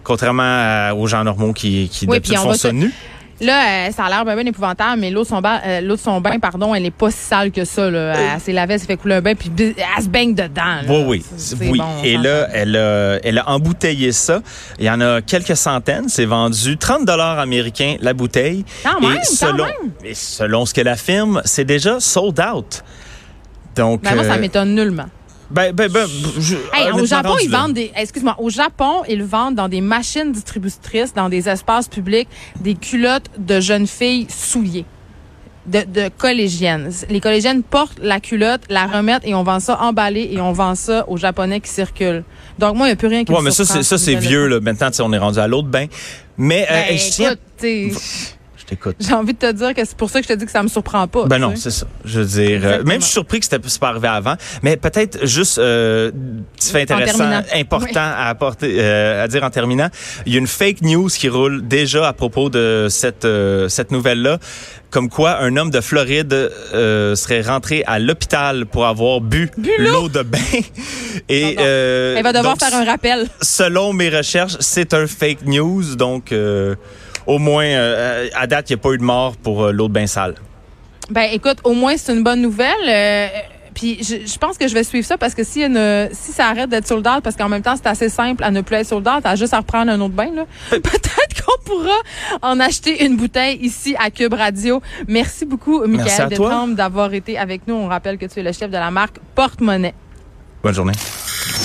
contrairement 0.05 0.43
à- 0.45 0.95
aux 0.95 1.07
gens 1.09 1.25
normaux 1.25 1.53
qui, 1.53 1.89
qui 1.93 2.07
Oui, 2.07 2.15
d'habitude 2.17 2.39
font 2.39 2.53
ça 2.55 2.69
se- 2.71 2.75
nu. 2.75 2.93
Là, 3.41 3.89
euh, 3.89 3.91
ça 3.93 4.05
a 4.05 4.09
l'air 4.09 4.25
bien, 4.25 4.35
bien 4.35 4.47
épouvantable, 4.47 4.99
mais 5.01 5.11
l'eau 5.11 5.23
de 5.23 5.29
son, 5.29 5.41
bain, 5.43 5.61
euh, 5.67 5.81
l'eau 5.83 5.97
de 5.97 6.01
son 6.01 6.21
bain, 6.23 6.39
pardon, 6.39 6.75
elle 6.75 6.87
est 6.87 6.91
pas 6.91 7.11
si 7.11 7.19
sale 7.19 7.51
que 7.51 7.65
ça. 7.67 7.91
Là. 7.91 8.15
Elle 8.35 8.41
s'est 8.41 8.53
lavée, 8.53 8.75
elle 8.75 8.81
s'est 8.81 8.87
fait 8.87 8.97
couler 8.97 9.17
un 9.17 9.21
bain, 9.21 9.35
puis 9.35 9.51
elle 9.59 10.03
se 10.03 10.09
baigne 10.09 10.35
dedans. 10.35 10.63
là. 10.65 10.83
Oui, 10.89 11.05
oui. 11.07 11.25
C'est- 11.37 11.55
oui. 11.57 11.69
c'est 11.73 11.79
bon, 11.79 11.85
on 12.01 12.03
Et 12.05 12.17
là, 12.17 12.49
elle 12.55 12.77
a, 12.77 13.19
elle 13.23 13.39
a 13.39 13.49
embouteillé 13.51 14.13
ça. 14.13 14.41
Il 14.79 14.87
y 14.87 14.91
en 14.91 15.01
a 15.03 15.21
quelques 15.21 15.57
centaines. 15.57 16.09
C'est 16.09 16.25
vendu 16.25 16.79
30 16.79 17.05
dollars 17.05 17.39
américains 17.39 17.97
la 18.01 18.15
bouteille. 18.15 18.65
Quand 18.83 19.01
même, 19.01 19.13
et 19.13 19.17
quand 19.17 19.25
selon, 19.25 19.65
même. 19.65 19.93
et 20.05 20.15
selon 20.15 20.65
ce 20.65 20.73
qu'elle 20.73 20.89
affirme, 20.89 21.43
c'est 21.45 21.65
déjà 21.65 22.01
sold 22.01 22.41
out. 22.41 22.83
Donc, 23.77 24.03
Ben, 24.03 24.15
moi, 24.15 24.25
ça 24.25 24.35
euh, 24.35 24.41
m'étonne 24.41 24.75
nullement. 24.75 25.05
Ben, 25.51 25.73
ben, 25.73 25.89
ben, 25.91 26.07
je- 26.39 26.57
Hey, 26.73 26.91
au 26.93 27.05
Japon, 27.07 27.35
ils 27.43 27.51
là. 27.51 27.59
vendent 27.61 27.75
des. 27.75 27.93
Excuse-moi, 27.97 28.35
au 28.39 28.51
Japon, 28.51 29.03
ils 29.09 29.23
vendent 29.23 29.55
dans 29.55 29.69
des 29.69 29.81
machines 29.81 30.33
distributrices, 30.33 31.15
dans 31.15 31.29
des 31.29 31.49
espaces 31.49 31.89
publics, 31.89 32.29
des 32.61 32.75
culottes 32.75 33.31
de 33.39 33.61
jeunes 33.61 33.87
filles 33.87 34.27
souillées. 34.31 34.85
de, 35.67 35.81
de 35.83 36.09
collégiennes. 36.17 36.93
Les 37.11 37.19
collégiennes 37.21 37.65
portent 37.65 37.99
la 38.01 38.21
culotte, 38.21 38.61
la 38.71 38.87
remettent 38.87 39.25
et 39.27 39.35
on 39.35 39.43
vend 39.43 39.59
ça 39.59 39.81
emballé 39.83 40.29
et 40.31 40.41
on 40.41 40.53
vend 40.53 40.77
ça 40.77 41.05
aux 41.09 41.17
Japonais 41.17 41.59
qui 41.59 41.69
circulent. 41.71 42.23
Donc 42.61 42.77
moi, 42.77 42.87
il 42.87 42.91
n'y 42.91 42.93
a 42.93 42.97
plus 42.97 43.09
rien 43.09 43.25
qui 43.25 43.33
Ouais, 43.33 43.41
me 43.41 43.47
mais 43.47 43.51
ça, 43.51 43.65
c'est, 43.65 43.83
ça, 43.83 43.97
vieux, 44.15 44.47
là. 44.47 44.61
Maintenant, 44.61 44.91
on 45.01 45.13
est 45.13 45.19
rendu 45.19 45.41
à 45.41 45.49
l'autre 45.49 45.67
bain. 45.67 45.87
Mais, 46.39 46.69
euh, 46.71 46.83
Ben, 46.91 46.97
je 46.97 47.11
tiens. 47.11 47.35
T'écoute. 48.67 48.97
j'ai 49.01 49.13
envie 49.15 49.33
de 49.33 49.39
te 49.39 49.53
dire 49.53 49.75
que 49.75 49.85
c'est 49.85 49.97
pour 49.97 50.11
ça 50.11 50.21
que 50.21 50.27
je 50.27 50.33
te 50.33 50.39
dis 50.39 50.45
que 50.45 50.51
ça 50.51 50.63
me 50.63 50.69
surprend 50.69 51.07
pas. 51.09 51.25
Ben 51.27 51.39
non, 51.39 51.55
c'est 51.57 51.71
ça. 51.71 51.87
Je 52.05 52.21
veux 52.21 52.27
dire, 52.27 52.61
euh, 52.65 52.83
même 52.85 53.01
je 53.01 53.05
suis 53.07 53.13
surpris 53.13 53.39
que 53.41 53.47
c'était 53.47 53.59
pas 53.81 53.89
arrivé 53.89 54.09
avant, 54.09 54.35
mais 54.63 54.77
peut-être 54.77 55.27
juste 55.27 55.59
euh, 55.59 56.11
petit 56.57 56.71
fait 56.73 56.83
intéressant, 56.83 57.25
important 57.55 57.87
Oui. 57.87 57.93
à 57.97 58.29
apporter, 58.29 58.77
euh, 58.81 59.25
à 59.25 59.29
dire 59.29 59.43
en 59.45 59.51
terminant. 59.51 59.89
Il 60.27 60.33
y 60.33 60.37
a 60.37 60.39
une 60.39 60.47
fake 60.47 60.83
news 60.83 61.09
qui 61.09 61.29
roule 61.29 61.67
déjà 61.67 62.09
à 62.09 62.13
propos 62.13 62.51
de 62.51 62.87
cette 62.91 63.25
euh, 63.25 63.69
cette 63.69 63.91
nouvelle 63.91 64.23
là, 64.23 64.39
comme 64.91 65.09
quoi 65.09 65.39
un 65.41 65.57
homme 65.57 65.71
de 65.71 65.81
Floride 65.81 66.51
serait 66.73 67.43
rentré 67.43 67.83
à 67.87 67.99
l'hôpital 67.99 68.67
pour 68.67 68.87
avoir 68.87 69.21
bu, 69.21 69.51
l'eau 69.79 70.09
de 70.09 70.23
bain. 70.23 70.39
Et 71.29 71.57
Non, 71.57 72.23
va 72.23 72.33
devoir 72.33 72.57
donc, 72.57 72.65
faire 72.65 72.75
un 72.79 72.85
rappel. 72.85 73.27
selon 73.43 73.93
mes 73.93 74.09
recherches, 74.09 74.57
c'est 74.61 74.95
un 74.95 75.07
fake 75.07 75.47
news, 75.47 75.97
donc. 75.97 76.33
Au 77.27 77.39
moins, 77.39 77.65
euh, 77.65 78.29
à 78.35 78.47
date, 78.47 78.71
il 78.71 78.75
n'y 78.75 78.81
a 78.81 78.83
pas 78.83 78.91
eu 78.93 78.99
de 78.99 79.03
mort 79.03 79.37
pour 79.37 79.65
euh, 79.65 79.73
l'eau 79.73 79.89
de 79.89 79.93
bain 79.93 80.07
sale. 80.07 80.35
Ben 81.11 81.29
écoute, 81.33 81.59
au 81.65 81.73
moins 81.75 81.97
c'est 81.97 82.13
une 82.13 82.23
bonne 82.25 82.41
nouvelle. 82.43 82.71
euh, 82.89 83.29
puis 83.75 83.99
je, 84.03 84.27
je 84.27 84.39
pense 84.39 84.57
que 84.57 84.67
je 84.69 84.75
vais 84.75 84.85
suivre 84.85 85.07
ça 85.07 85.19
parce 85.19 85.35
que 85.35 85.45
si, 85.45 85.63
une, 85.63 86.09
si 86.13 86.33
ça 86.33 86.47
arrête 86.47 86.71
d'être 86.71 86.87
sold 86.87 87.07
out, 87.07 87.23
parce 87.23 87.37
qu'en 87.37 87.49
même 87.49 87.63
temps 87.63 87.77
c'est 87.77 87.87
assez 87.87 88.09
simple 88.09 88.43
à 88.43 88.51
ne 88.51 88.63
plus 88.63 88.77
être 88.77 88.87
sold 88.87 89.07
out, 89.07 89.21
t'as 89.23 89.37
juste 89.37 89.53
à 89.55 89.59
reprendre 89.59 89.93
un 89.93 90.01
autre 90.01 90.15
bain 90.15 90.31
là. 90.35 90.47
Peut-être 90.71 91.45
qu'on 91.45 91.63
pourra 91.65 91.97
en 92.43 92.59
acheter 92.59 93.05
une 93.05 93.17
bouteille 93.17 93.59
ici 93.61 93.95
à 93.99 94.11
Cube 94.11 94.33
Radio. 94.33 94.81
Merci 95.07 95.45
beaucoup, 95.45 95.83
à 95.83 95.87
Michael. 95.87 96.29
Détrempe, 96.31 96.75
d'avoir 96.75 97.13
été 97.13 97.37
avec 97.39 97.67
nous. 97.69 97.75
On 97.75 97.87
rappelle 97.89 98.17
que 98.19 98.27
tu 98.27 98.41
es 98.41 98.43
le 98.43 98.53
chef 98.53 98.71
de 98.71 98.79
la 98.79 98.91
marque 98.91 99.17
Porte-Monnaie. 99.35 99.95
Bonne 100.63 100.75
journée. 100.75 100.95